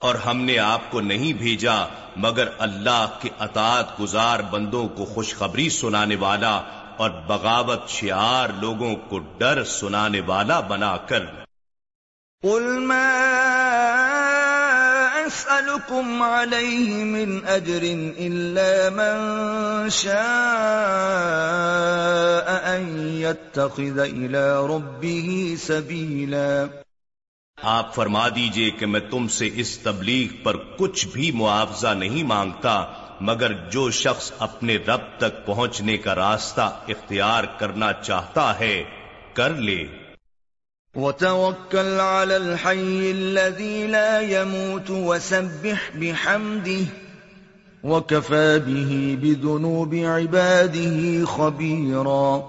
اور 0.00 0.14
ہم 0.14 0.40
نے 0.40 0.58
آپ 0.58 0.80
کو 0.90 1.00
نہیں 1.00 1.32
بھیجا 1.32 1.74
مگر 2.16 2.48
اللہ 2.58 3.06
کے 3.20 3.28
اطاعت 3.38 4.00
گزار 4.00 4.40
بندوں 4.40 4.88
کو 4.88 5.04
خوشخبری 5.04 5.68
سنانے 5.70 6.16
والا 6.16 6.60
اور 6.96 7.10
بغاوت 7.10 7.88
شعار 7.88 8.48
لوگوں 8.60 8.94
کو 8.96 9.18
ڈر 9.18 9.64
سنانے 9.64 10.20
والا 10.20 10.60
بنا 10.60 10.96
کر. 10.96 11.22
قل 12.42 12.62
ما 12.62 13.06
أسألكم 15.34 16.22
عليه 16.22 17.04
من 17.04 17.38
أجر 17.48 17.84
إلا 18.18 18.88
من 18.90 19.16
شاء 19.90 20.14
أن 22.76 23.08
يتخذ 23.08 24.00
إلى 24.00 24.54
ربه 24.54 25.54
سبيلا۔ 25.58 26.64
آپ 27.62 27.94
فرما 27.94 28.28
دیجیے 28.28 28.70
کہ 28.70 28.86
میں 28.86 29.00
تم 29.00 29.28
سے 29.28 29.50
اس 29.54 29.78
تبلیغ 29.78 30.42
پر 30.42 30.56
کچھ 30.56 31.08
بھی 31.12 31.30
معاوضہ 31.30 31.88
نہیں 31.88 32.22
مانگتا، 32.22 32.84
مگر 33.20 33.52
جو 33.52 33.90
شخص 33.90 34.32
اپنے 34.38 34.76
رب 34.76 35.00
تک 35.18 35.46
پہنچنے 35.46 35.96
کا 35.96 36.14
راستہ 36.14 36.78
اختیار 36.88 37.44
کرنا 37.44 37.92
چاہتا 37.92 38.58
ہے، 38.58 38.84
کر 39.32 39.50
لے۔ 39.50 40.03
وتوكل 40.96 42.00
على 42.00 42.36
الحي 42.36 43.10
الذي 43.10 43.86
لا 43.86 44.20
يموت 44.20 44.90
وسبح 44.90 45.90
بحمده 45.94 46.86
وكفى 47.84 48.58
به 48.58 49.18
بذنوب 49.22 49.94
عباده 49.94 51.24
خبيرا 51.24 52.48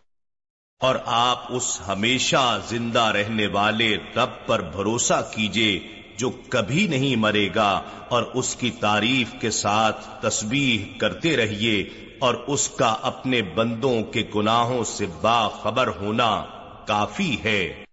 اور 0.81 0.95
آپ 1.05 1.45
اس 1.49 1.81
ہمیشہ 1.87 2.59
زندہ 2.67 2.99
رہنے 2.99 3.47
والے 3.47 3.95
رب 4.15 4.45
پر 4.45 4.61
بھروسہ 4.61 5.21
کیجیے 5.31 5.79
جو 6.17 6.29
کبھی 6.49 6.87
نہیں 6.87 7.15
مرے 7.15 7.47
گا 7.55 7.81
اور 8.09 8.23
اس 8.33 8.55
کی 8.55 8.71
تعریف 8.79 9.31
کے 9.41 9.51
ساتھ 9.51 10.05
تسبیح 10.21 10.99
کرتے 10.99 11.35
رہیے 11.37 11.77
اور 12.19 12.35
اس 12.47 12.67
کا 12.69 12.95
اپنے 13.01 13.41
بندوں 13.41 14.03
کے 14.03 14.23
گناہوں 14.35 14.83
سے 14.83 15.05
باخبر 15.21 15.87
ہونا 15.87 16.45
کافی 16.85 17.35
ہے۔ 17.43 17.84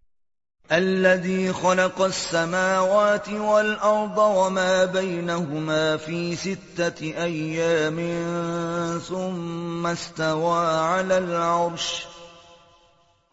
الذي 0.73 1.53
خلق 1.53 2.03
السماوات 2.03 3.29
والأرض 3.29 4.19
وما 4.19 4.85
بينهما 4.85 5.97
في 5.97 6.37
ستة 6.37 7.13
أيام 7.23 7.99
ثم 9.09 9.87
استوى 9.87 10.67
على 10.67 11.19
العرش. 11.19 12.07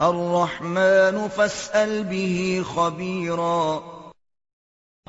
الرحمن 0.02 1.28
فاسأل 1.36 2.04
به 2.04 2.62
خبيرا. 2.76 3.80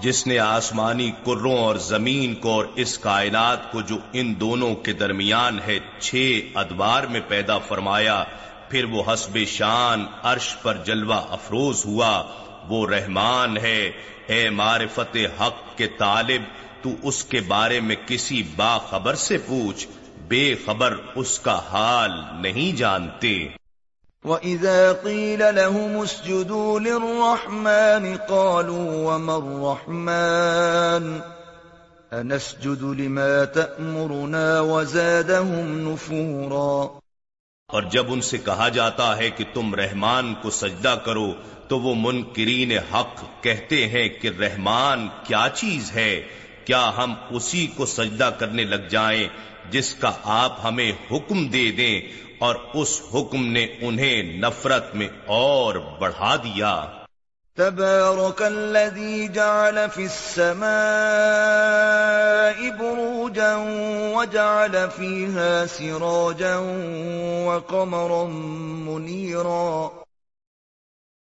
جس 0.02 0.26
نے 0.26 0.38
آسمانی 0.38 1.10
کروں 1.10 1.58
اور 1.58 1.76
زمین 1.76 2.34
کو 2.34 2.52
اور 2.52 2.64
اس 2.74 2.98
کائنات 2.98 3.72
کو 3.72 3.80
جو 3.80 3.96
ان 4.12 4.40
دونوں 4.40 4.74
کے 4.74 4.92
درمیان 4.92 5.58
ہے، 5.66 5.78
چھ 5.98 6.40
ادوار 6.54 7.02
میں 7.02 7.20
پیدا 7.28 7.58
فرمایا 7.58 8.24
پھر 8.70 8.84
وہ 8.84 9.02
حسب 9.12 9.38
شان 9.46 10.06
عرش 10.22 10.56
پر 10.62 10.76
جلوہ 10.84 11.14
افروز 11.14 11.86
ہوا، 11.86 12.22
وہ 12.68 12.86
رحمان 12.86 13.56
ہے، 13.56 13.90
اے 14.26 14.50
معرفت 14.50 15.16
حق 15.40 15.78
کے 15.78 15.86
طالب، 15.86 16.42
تو 16.82 16.90
اس 17.02 17.24
کے 17.24 17.40
بارے 17.40 17.80
میں 17.80 17.96
کسی 18.06 18.42
باخبر 18.56 19.14
سے 19.14 19.38
پوچھ، 19.38 19.86
بے 20.28 20.54
خبر 20.64 20.96
اس 21.14 21.38
کا 21.38 21.60
حال 21.72 22.10
نہیں 22.42 22.76
جانتے۔ 22.76 23.48
وَإِذَا 24.24 24.92
قِيلَ 25.02 25.44
لَهُمُ 25.52 26.02
اسْجُدُوا 26.02 26.80
لِلرَّحْمَنِ 26.80 28.16
قَالُوا 28.28 29.14
وَمَا 29.14 29.36
الرَّحْمَنُ؟ 29.36 31.18
أَنَسْجُدُ 32.20 32.94
لِمَا 32.94 33.44
تَأْمُرُنَا 33.44 34.60
وَزَادَهُمْ 34.60 35.92
نُفُورًا۔ 35.92 36.99
اور 37.72 37.82
جب 37.82 38.12
ان 38.12 38.20
سے 38.20 38.38
کہا 38.38 38.68
جاتا 38.68 39.16
ہے 39.16 39.30
کہ 39.30 39.44
تم 39.54 39.74
رحمان 39.74 40.34
کو 40.42 40.50
سجدہ 40.50 40.96
کرو، 41.04 41.32
تو 41.68 41.80
وہ 41.80 41.94
منکرین 41.96 42.72
حق 42.72 43.42
کہتے 43.42 43.88
ہیں 43.88 44.08
کہ 44.08 44.30
رحمان 44.40 45.08
کیا 45.24 45.48
چیز 45.54 45.92
ہے؟ 45.92 46.22
کیا 46.64 46.90
ہم 46.96 47.14
اسی 47.30 47.66
کو 47.66 47.86
سجدہ 47.86 48.30
کرنے 48.38 48.64
لگ 48.64 48.88
جائیں 48.90 49.28
جس 49.70 49.94
کا 49.94 50.12
آپ 50.24 50.64
ہمیں 50.64 50.92
حکم 51.10 51.46
دے 51.46 51.70
دیں 51.70 52.00
اور 52.38 52.54
اس 52.74 53.00
حکم 53.14 53.46
نے 53.46 53.66
انہیں 53.80 54.22
نفرت 54.22 54.94
میں 54.94 55.08
اور 55.26 55.74
بڑھا 55.98 56.36
دیا؟ 56.36 56.86
تبارك 57.60 58.42
الذي 58.42 59.28
جعل 59.28 59.90
في 59.90 60.04
السماء 60.04 60.66
بروجا 62.70 63.56
وجعل 64.16 64.90
فيها 64.90 65.66
سراجا 65.66 66.56
وقمرا 67.46 68.24
منيرا. 68.86 69.88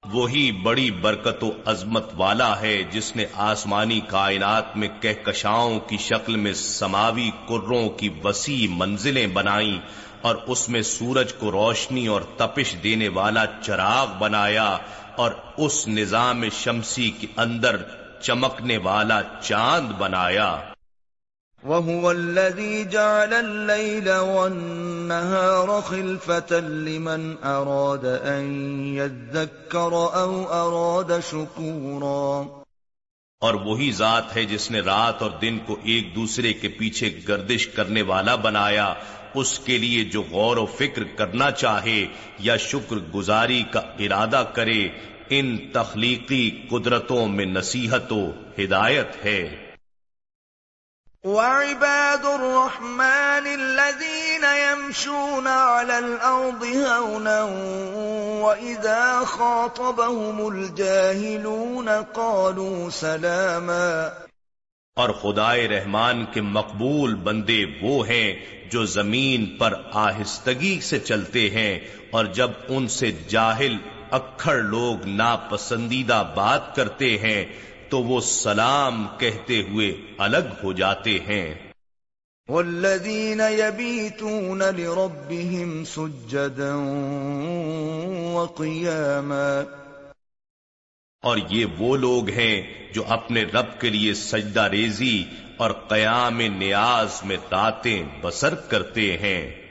وہی 0.04 0.52
بڑی 0.64 0.92
برکت 1.02 1.44
و 1.44 1.52
عظمت 1.66 2.08
والا 2.18 2.48
ہے 2.62 2.84
جس 2.92 3.16
نے 3.16 3.26
آسمانی 3.42 4.00
کائنات 4.08 4.78
میں 4.78 4.90
کہکشاؤں 5.02 5.80
کی 5.88 5.98
شکل 5.98 6.36
میں 6.36 6.54
سماوی 6.54 7.30
کروں 7.50 7.88
کی 7.98 8.10
وسیع 8.24 8.68
منزلیں 8.72 9.28
بنائیں 9.28 9.78
اور 10.22 10.36
اس 10.48 10.68
میں 10.70 10.82
سورج 10.82 11.34
کو 11.34 11.52
روشنی 11.52 12.08
اور 12.08 12.22
تپش 12.38 12.76
دینے 12.84 13.08
والا 13.16 13.46
چراغ 13.62 14.18
بنایا 14.20 14.78
اور 15.16 15.32
اس 15.58 15.88
نظام 15.88 16.44
شمسی 16.52 17.12
کے 17.12 17.28
اندر 17.38 17.76
چمکنے 18.22 18.78
والا 18.78 19.22
چاند 19.42 19.92
بنایا۔ 19.98 20.58
وهو 21.64 22.10
الذي 22.10 22.84
جعل 22.84 23.34
الليل 23.34 24.10
والنهار 24.10 25.82
خلفة 25.82 26.56
لمن 26.60 27.36
أراد 27.44 28.06
أن 28.26 28.52
يذكر 28.86 29.92
أو 30.14 30.46
أراد 30.50 31.12
شكورا۔ 31.30 32.60
اور 33.42 33.54
وہی 33.54 33.92
ذات 33.92 34.36
ہے 34.36 34.46
جس 34.46 34.72
نے 34.72 34.80
رات 34.80 35.22
اور 35.22 35.32
دن 35.32 35.60
کو 35.66 35.78
ایک 35.84 36.16
دوسرے 36.16 36.54
کے 36.54 36.68
پیچھے 36.68 37.20
گردش 37.28 37.68
کرنے 37.68 38.02
والا 38.02 38.36
بنایا۔ 38.36 38.94
اس 39.34 39.60
کے 39.60 39.78
لیے 39.78 40.04
جو 40.04 40.22
غور 40.22 40.58
و 40.58 40.66
فکر 40.66 41.04
کرنا 41.04 41.52
چاہے 41.52 42.06
یا 42.40 42.58
شکر 42.58 42.96
گزاری 42.96 43.64
کا 43.72 43.80
ارادہ 43.80 44.44
کرے، 44.54 44.88
ان 45.30 45.58
تخلیقی 45.74 46.68
قدرتوں 46.72 47.28
میں 47.28 47.46
نصیحت 47.46 48.12
و 48.12 48.32
ہدایت 48.60 49.26
ہے۔ 49.26 49.74
وعباد 51.24 52.26
الرحمن 52.26 53.46
الذين 53.46 54.44
يمشون 54.44 55.48
على 55.48 55.98
الأرض 55.98 56.66
هونا 56.66 57.44
وإذا 58.44 59.24
خاطبهم 59.26 60.48
الجاهلون 60.48 61.90
قالوا 62.14 62.90
سلاما 62.90 64.10
اور 64.96 65.10
خدائے 65.10 65.68
رحمان 65.68 66.26
کے 66.34 66.42
مقبول 66.42 67.16
بندے 67.16 67.66
وہ 67.82 68.08
ہیں 68.08 68.34
جو 68.72 68.86
زمین 68.86 69.46
پر 69.46 69.74
آہستگی 69.94 70.80
سے 70.82 71.00
چلتے 71.00 71.50
ہیں 71.50 71.80
اور 72.12 72.26
جب 72.26 72.52
ان 72.68 72.88
سے 72.88 73.12
جاہل 73.28 73.78
اکھڑ 74.12 74.56
لوگ 74.56 75.06
ناپسندیدہ 75.06 76.32
بات 76.36 76.76
کرتے 76.76 77.18
ہیں 77.18 77.46
تو 77.90 78.04
وہ 78.04 78.22
سلام 78.22 79.08
کہتے 79.18 79.62
ہوئے 79.62 79.92
الگ 80.18 80.54
ہو 80.64 80.74
جاتے 80.74 81.20
ہیں۔ 81.28 81.56
والذین 82.48 83.42
یبیتون 83.60 84.60
لربهم 84.60 85.84
سجدا 85.84 86.76
وقیاما 88.34 89.83
اور 91.24 91.38
یہ 91.50 91.66
وہ 91.78 91.98
لوگ 91.98 92.30
ہیں 92.30 92.88
جو 92.94 93.04
اپنے 93.08 93.44
رب 93.44 93.82
کے 93.82 93.90
لیے 93.90 94.14
سجدہ 94.14 94.62
ریزی 94.62 95.24
اور 95.58 95.72
قیام 95.72 96.42
نیاز 96.42 97.24
میں 97.24 97.38
راتیں 97.52 98.04
بسر 98.22 98.56
کرتے 98.56 99.18
ہیں۔ 99.18 99.64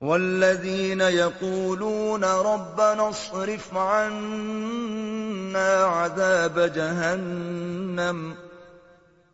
والذين 0.00 1.00
يقولون 1.00 2.24
ربنا 2.24 3.02
اصرف 3.02 3.76
عنا 3.76 5.70
عذاب 5.86 6.60
جهنم 6.74 8.32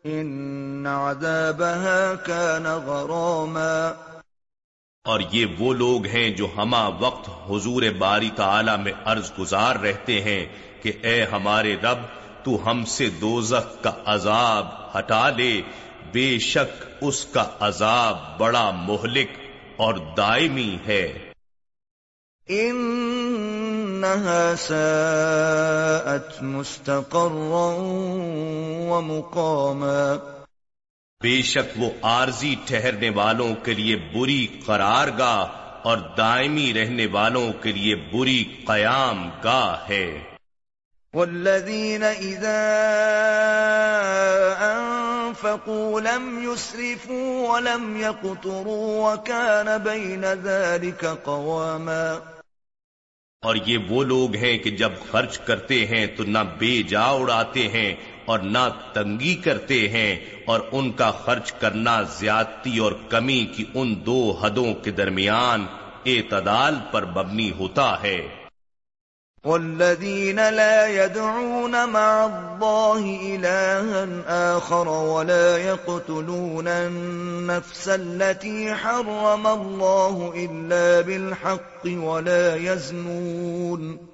ان 0.05 0.87
عذابها 0.87 2.15
كان 2.27 2.67
غراما 2.87 3.93
اور 5.05 5.21
یہ 5.33 5.47
وہ 5.59 5.75
لوگ 5.75 6.07
ہیں 6.07 6.31
جو 6.31 6.47
ہما 6.57 6.89
وقت 6.89 7.31
حضور 7.51 7.83
باری 7.99 8.31
تعالی 8.37 8.83
میں 8.83 8.93
عرض 9.05 9.33
گزار 9.39 9.77
رہتے 9.77 10.21
ہیں 10.21 10.47
کہ 10.83 10.93
اے 11.03 11.25
ہمارے 11.25 11.77
رب، 11.77 11.99
تو 12.45 12.59
ہم 12.67 12.85
سے 12.85 13.11
دوزخ 13.11 13.83
کا 13.83 13.93
عذاب 14.07 14.99
ہٹا 14.99 15.31
لے۔ 15.31 15.63
بے 16.13 16.39
شک 16.39 16.85
اس 17.01 17.25
کا 17.25 17.45
عذاب 17.61 18.39
بڑا 18.39 18.71
مہلک 18.71 19.29
اور 19.77 19.95
دائمی 20.17 20.79
ہے۔ 20.87 21.33
انها 22.49 24.55
ساءت 24.59 26.43
مستقرا 26.43 27.77
ومقاما 28.91 30.15
بے 31.23 31.43
شک 31.43 31.73
وہ 31.77 31.91
عارضی 32.03 32.55
ٹھہرنے 32.67 33.11
والوں 33.11 33.55
کے 33.55 33.75
لیے 33.75 33.97
بری 33.97 34.47
قرار 34.67 35.09
گاہ 35.19 35.45
اور 35.83 35.99
دائمی 36.17 36.75
رہنے 36.75 37.07
والوں 37.07 37.53
کے 37.53 37.73
لیے 37.73 37.97
بری 37.97 38.45
قیام 38.67 39.31
گاہ 39.45 39.89
ہے۔ 39.89 40.21
والذین 41.15 42.03
اذا 42.03 42.59
انفقوا 44.61 46.01
لم 46.01 46.51
يسرفوا 46.53 47.53
ولم 47.53 47.97
يقتروا 47.97 49.13
وكان 49.13 49.69
بين 49.83 50.25
ذلك 50.45 51.05
قواما۔ 51.25 52.19
اور 53.43 53.57
یہ 53.67 53.79
وہ 53.89 54.05
لوگ 54.05 54.35
ہیں 54.35 54.59
کہ 54.59 54.71
جب 54.71 54.93
خرچ 55.11 55.39
کرتے 55.39 55.87
ہیں 55.87 56.07
تو 56.07 56.25
نہ 56.25 56.39
بے 56.59 56.83
جا 56.83 57.05
اڑاتے 57.05 57.69
ہیں 57.69 57.95
اور 58.25 58.39
نہ 58.39 58.69
تنگی 58.93 59.35
کرتے 59.35 59.89
ہیں 59.89 60.17
اور 60.47 60.61
ان 60.73 60.93
کا 60.93 61.11
خرچ 61.11 61.53
کرنا 61.53 62.03
زیادتی 62.03 62.79
اور 62.79 62.93
کمی 63.09 63.47
کی 63.57 63.65
ان 63.75 63.95
دو 64.07 64.39
حدوں 64.43 64.75
کے 64.75 64.91
درمیان 64.91 65.67
اعتدال 66.07 66.75
پر 66.91 67.05
مبنی 67.05 67.51
ہوتا 67.51 68.03
ہے۔ 68.03 68.29
والذين 69.45 70.37
لا 70.37 70.87
يدعون 70.87 71.71
مع 71.71 72.25
الله 72.25 73.07
إلها 73.23 74.57
آخر 74.57 74.89
ولا 74.89 75.57
يقتلون 75.57 76.69
النفس 76.69 77.89
التي 77.89 78.73
حرم 78.73 79.47
الله 79.47 80.31
إلا 80.35 81.01
بالحق 81.01 81.87
ولا 82.03 82.55
يزنون 82.55 84.12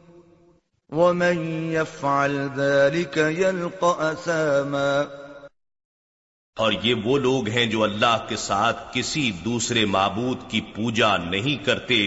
ومن 0.93 1.71
يفعل 1.73 2.51
ذلك 2.57 3.17
يلقى 3.17 4.13
أساما 4.13 5.07
اور 6.57 6.73
یہ 6.83 6.95
وہ 7.05 7.19
لوگ 7.19 7.49
ہیں 7.49 7.65
جو 7.67 7.83
اللہ 7.83 8.17
کے 8.29 8.37
ساتھ 8.37 8.79
کسی 8.95 9.31
دوسرے 9.45 9.85
معبود 9.85 10.39
کی 10.49 10.61
پوجا 10.61 11.17
نہیں 11.17 11.65
کرتے 11.65 11.99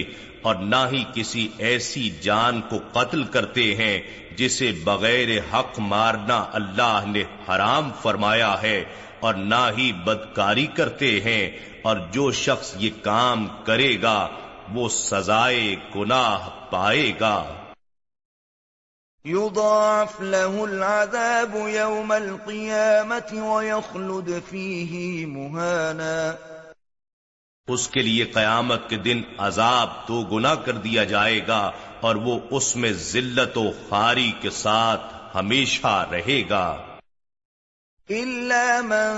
اور 0.41 0.55
نہ 0.55 0.83
ہی 0.91 1.03
کسی 1.13 1.47
ایسی 1.57 2.09
جان 2.21 2.61
کو 2.61 2.79
قتل 2.91 3.23
کرتے 3.23 3.75
ہیں 3.75 4.01
جسے 4.37 4.71
بغیر 4.83 5.29
حق 5.53 5.79
مارنا 5.79 6.43
اللہ 6.51 6.99
نے 7.07 7.23
حرام 7.49 7.91
فرمایا 8.01 8.53
ہے 8.61 8.83
اور 9.19 9.33
نہ 9.33 9.63
ہی 9.77 9.91
بدکاری 10.03 10.67
کرتے 10.75 11.19
ہیں 11.21 11.49
اور 11.81 11.97
جو 12.11 12.31
شخص 12.31 12.75
یہ 12.79 12.89
کام 13.01 13.47
کرے 13.63 13.95
گا 14.01 14.27
وہ 14.73 14.89
سزائے 14.89 15.75
گناہ 15.95 16.49
پائے 16.69 17.11
گا۔ 17.19 17.60
يضاعف 19.25 20.21
له 20.21 20.63
العذاب 20.63 21.55
يوم 21.67 22.11
القيامة 22.11 23.53
ويخلد 23.53 24.29
فيه 24.49 25.25
مهانا. 25.27 26.33
اس 27.67 27.87
کے 27.87 28.01
لیے 28.01 28.23
قیامت 28.23 28.89
کے 28.89 28.97
دن 28.97 29.21
عذاب 29.37 30.07
دو 30.07 30.23
گنا 30.23 30.55
کر 30.55 30.71
دیا 30.71 31.03
جائے 31.03 31.47
گا 31.47 31.71
اور 32.01 32.15
وہ 32.15 32.39
اس 32.49 32.75
میں 32.75 32.91
ذلت 32.91 33.57
و 33.57 33.71
خاری 33.89 34.31
کے 34.41 34.49
ساتھ 34.49 35.01
ہمیشہ 35.35 36.05
رہے 36.11 36.43
گا۔ 36.49 36.90
إلا 38.09 38.81
من 38.81 39.11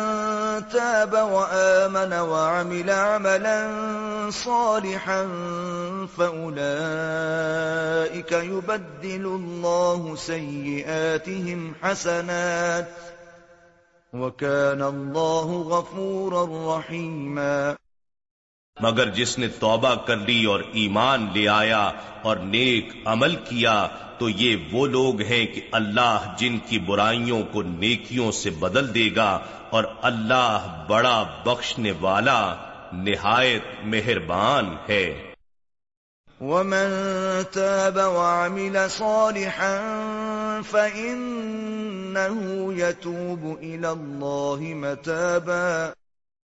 تاب 0.69 1.13
وآمن 1.13 2.13
وعمل 2.13 2.89
عملا 2.89 3.69
صالحا 4.29 5.27
فأولئك 6.17 7.61
يبدل 8.31 9.25
الله 9.25 10.15
سيئاتهم 10.15 11.75
حسنات 11.81 12.87
وكان 14.13 14.81
الله 14.81 15.61
غفورا 15.61 16.77
رحيما 16.77 17.75
مگر 18.77 19.09
جس 19.09 19.37
نے 19.39 19.47
توبہ 19.59 19.93
کر 20.05 20.17
لی 20.17 20.45
اور 20.45 20.59
ایمان 20.73 21.27
لے 21.33 21.47
آیا 21.47 21.81
اور 22.21 22.37
نیک 22.45 22.93
عمل 23.05 23.35
کیا 23.49 23.73
تو 24.23 24.29
یہ 24.29 24.55
وہ 24.71 24.87
لوگ 24.87 25.21
ہیں 25.21 25.45
کہ 25.45 25.61
اللہ 25.71 26.35
جن 26.37 26.57
کی 26.57 26.79
برائیوں 26.79 27.43
کو 27.51 27.61
نیکیوں 27.61 28.31
سے 28.31 28.49
بدل 28.49 28.95
دے 28.95 29.09
گا 29.15 29.39
اور 29.69 29.83
اللہ 30.01 30.85
بڑا 30.89 31.23
بخشنے 31.45 31.91
والا 32.01 32.55
نہایت 32.93 33.63
مہربان 33.83 34.75
ہے۔ 34.89 35.33
ومن 36.41 36.93
تاب 37.51 37.97
وعمل 37.97 38.77
صالحا 38.89 39.81
فإنه 40.71 42.39
يتوب 42.77 43.59
إلى 43.59 43.85
الله 43.85 44.73
متابا۔ 44.73 45.89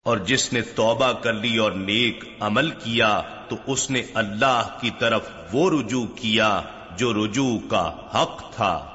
اور 0.04 0.18
جس 0.18 0.54
نے 0.54 0.62
توبہ 0.62 1.12
کر 1.12 1.34
لی 1.34 1.58
اور 1.58 1.72
نیک 1.72 2.24
عمل 2.40 2.70
کیا 2.70 3.22
تو 3.50 3.56
اس 3.68 3.90
نے 3.90 4.02
اللہ 4.14 4.78
کی 4.82 4.90
طرف 5.00 5.22
وہ 5.54 5.70
رجوع 5.70 6.06
کیا 6.16 6.62
جو 6.98 7.14
رجوع 7.14 7.60
کا 7.70 7.96
حق 8.16 8.56
تھا۔ 8.56 8.90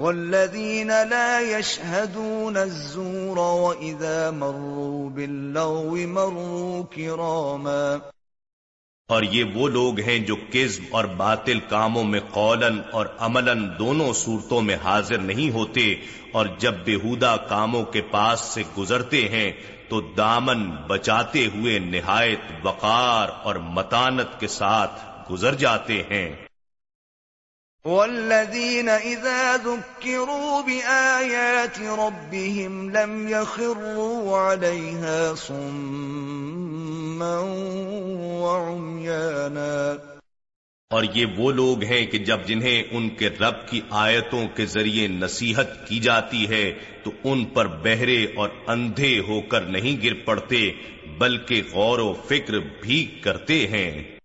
والذین 0.00 0.86
لا 0.86 1.40
يشهدون 1.40 2.56
الزور 2.56 3.36
وإذا 3.36 4.30
مروا 4.30 5.08
باللغو 5.08 5.96
مروا 6.08 6.94
کراما۔ 6.94 8.08
اور 9.08 9.22
یہ 9.22 9.44
وہ 9.44 9.68
لوگ 9.68 10.00
ہیں 10.00 10.18
جو 10.18 10.36
کذب 10.36 10.82
اور 10.90 11.04
باطل 11.04 11.60
کاموں 11.60 12.04
میں 12.04 12.20
قولن 12.30 12.80
اور 12.92 13.06
عملاً 13.18 13.70
دونوں 13.78 14.12
صورتوں 14.12 14.60
میں 14.60 14.76
حاضر 14.84 15.18
نہیں 15.18 15.50
ہوتے 15.50 15.94
اور 16.32 16.46
جب 16.58 16.74
بےحودہ 16.84 17.36
کاموں 17.48 17.84
کے 17.84 18.00
پاس 18.00 18.40
سے 18.40 18.62
گزرتے 18.78 19.28
ہیں 19.28 19.52
تو 19.88 20.00
دامن 20.00 20.70
بچاتے 20.70 21.46
ہوئے 21.46 21.78
نہایت 21.78 22.40
وقار 22.62 23.28
اور 23.42 23.54
متانت 23.54 24.40
کے 24.40 24.48
ساتھ 24.48 24.92
گزر 25.32 25.54
جاتے 25.54 26.02
ہیں۔ 26.10 26.47
والذین 27.88 28.88
اذا 28.88 29.56
ذکروا 29.56 30.62
بآیات 30.62 31.78
ربهم 31.98 32.90
لم 32.90 33.28
يخروا 33.28 34.40
علیها 34.42 35.34
صما 35.34 37.30
وعمیانا 38.42 39.70
اور 40.90 41.04
یہ 41.14 41.38
وہ 41.38 41.50
لوگ 41.52 41.82
ہیں 41.84 42.04
کہ 42.06 42.18
جب 42.18 42.44
جنہیں 42.46 42.82
ان 42.90 43.08
کے 43.16 43.28
رب 43.40 43.56
کی 43.68 43.80
آیتوں 43.90 44.44
کے 44.54 44.66
ذریعے 44.66 45.06
نصیحت 45.06 45.88
کی 45.88 45.98
جاتی 46.00 46.46
ہے، 46.48 46.62
تو 47.04 47.10
ان 47.24 47.44
پر 47.44 47.66
بہرے 47.66 48.24
اور 48.36 48.48
اندھے 48.66 49.18
ہو 49.28 49.40
کر 49.48 49.66
نہیں 49.70 50.04
گر 50.04 50.14
پڑتے، 50.24 50.60
بلکہ 51.18 51.62
غور 51.72 51.98
و 51.98 52.12
فکر 52.28 52.58
بھی 52.80 53.04
کرتے 53.20 53.66
ہیں۔ 53.66 54.17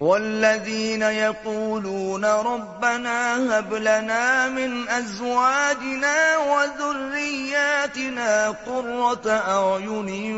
والذين 0.00 1.02
يقولون 1.02 2.24
ربنا 2.24 3.16
هب 3.36 3.74
لنا 3.74 4.48
من 4.48 4.88
أزواجنا 4.88 6.36
وذرياتنا 6.36 8.28
قرة 8.48 9.30
أعين 9.30 10.36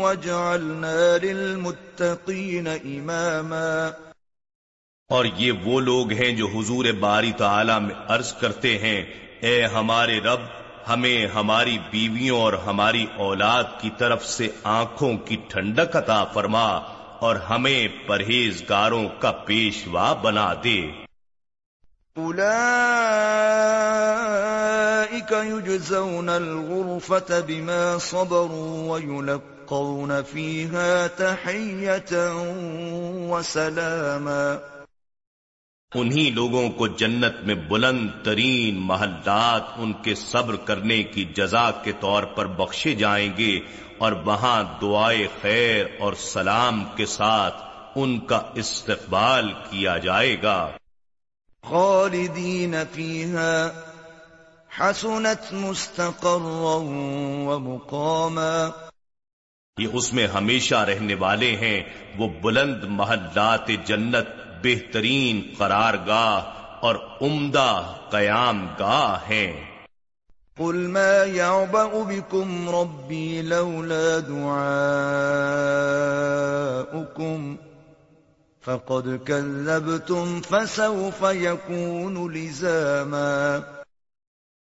واجعلنا 0.00 1.18
للمتقين 1.18 2.66
إماما 2.66 3.90
اور 5.10 5.24
یہ 5.24 5.52
وہ 5.52 5.80
لوگ 5.80 6.12
ہیں 6.12 6.32
جو 6.32 6.46
حضور 6.46 6.84
باری 7.00 7.32
تعالی 7.32 7.80
میں 7.80 7.94
عرض 8.08 8.32
کرتے 8.32 8.78
ہیں، 8.78 9.04
اے 9.40 9.64
ہمارے 9.64 10.20
رب، 10.20 10.40
ہمیں 10.88 11.26
ہماری 11.26 11.78
بیویوں 11.90 12.40
اور 12.40 12.52
ہماری 12.52 13.06
اولاد 13.16 13.64
کی 13.80 13.90
طرف 13.98 14.26
سے 14.26 14.48
آنکھوں 14.64 15.16
کی 15.16 15.36
ٹھنڈک 15.48 15.96
عطا 15.96 16.24
فرما۔ 16.24 16.95
اور 17.20 17.36
ہمیں 17.36 17.88
پرہیزگاروں 18.06 19.08
کا 19.18 19.30
پیشوا 19.30 20.12
بنا 20.12 20.54
دے۔ 20.64 20.90
يجزون 25.32 26.28
الغرفة 26.28 27.34
بما 27.46 27.98
صبروا 28.00 28.98
ويلقون 28.98 30.10
فيها 30.32 31.06
تحية 31.16 32.36
وسلاما۔ 33.30 34.54
انہی 35.94 36.30
لوگوں 36.30 36.70
کو 36.70 36.86
جنت 36.86 37.46
میں 37.46 37.54
بلند 37.54 38.08
ترین 38.24 38.76
محلات 38.76 39.62
ان 39.76 39.92
کے 39.92 40.14
صبر 40.14 40.56
کرنے 40.56 41.02
کی 41.02 41.24
جزا 41.24 41.70
کے 41.70 41.92
طور 42.00 42.22
پر 42.22 42.46
بخشے 42.46 42.94
جائیں 42.94 43.36
گے 43.38 43.60
اور 43.98 44.12
وہاں 44.12 44.62
دعائے 44.80 45.28
خیر 45.42 45.86
اور 45.98 46.12
سلام 46.12 46.84
کے 46.96 47.06
ساتھ 47.06 47.54
ان 47.94 48.20
کا 48.20 48.40
استقبال 48.54 49.52
کیا 49.70 49.98
جائے 49.98 50.42
گا۔ 50.42 50.70
خالدین 51.62 52.74
فیها 52.92 53.68
حسنت 54.78 55.52
مستقرا 55.52 56.78
ومقاما 57.46 58.68
یہ 59.78 59.88
اس 59.92 60.12
میں 60.12 60.26
ہمیشہ 60.26 60.74
رہنے 60.74 61.14
والے 61.14 61.56
ہیں 61.56 61.82
وہ 62.18 62.28
بلند 62.28 62.84
محلات 62.84 63.68
جنت 63.84 64.26
بہترین 64.62 65.54
قرار 65.58 65.94
گاہ 66.06 66.42
اور 66.80 66.96
عمدہ 67.22 67.94
قیام 68.10 68.66
گاہ 68.78 69.30
ہیں۔ 69.30 69.65
قل 70.58 70.74
ما 70.74 71.24
يعبأ 71.24 72.02
بكم 72.02 72.68
ربي 72.68 73.42
لولا 73.42 74.18
دعاؤكم 74.18 74.76
فقد 78.62 79.20
كذبتم 79.26 80.40
فسوف 80.40 81.22
يكون 81.22 82.32
لزاما 82.32 83.58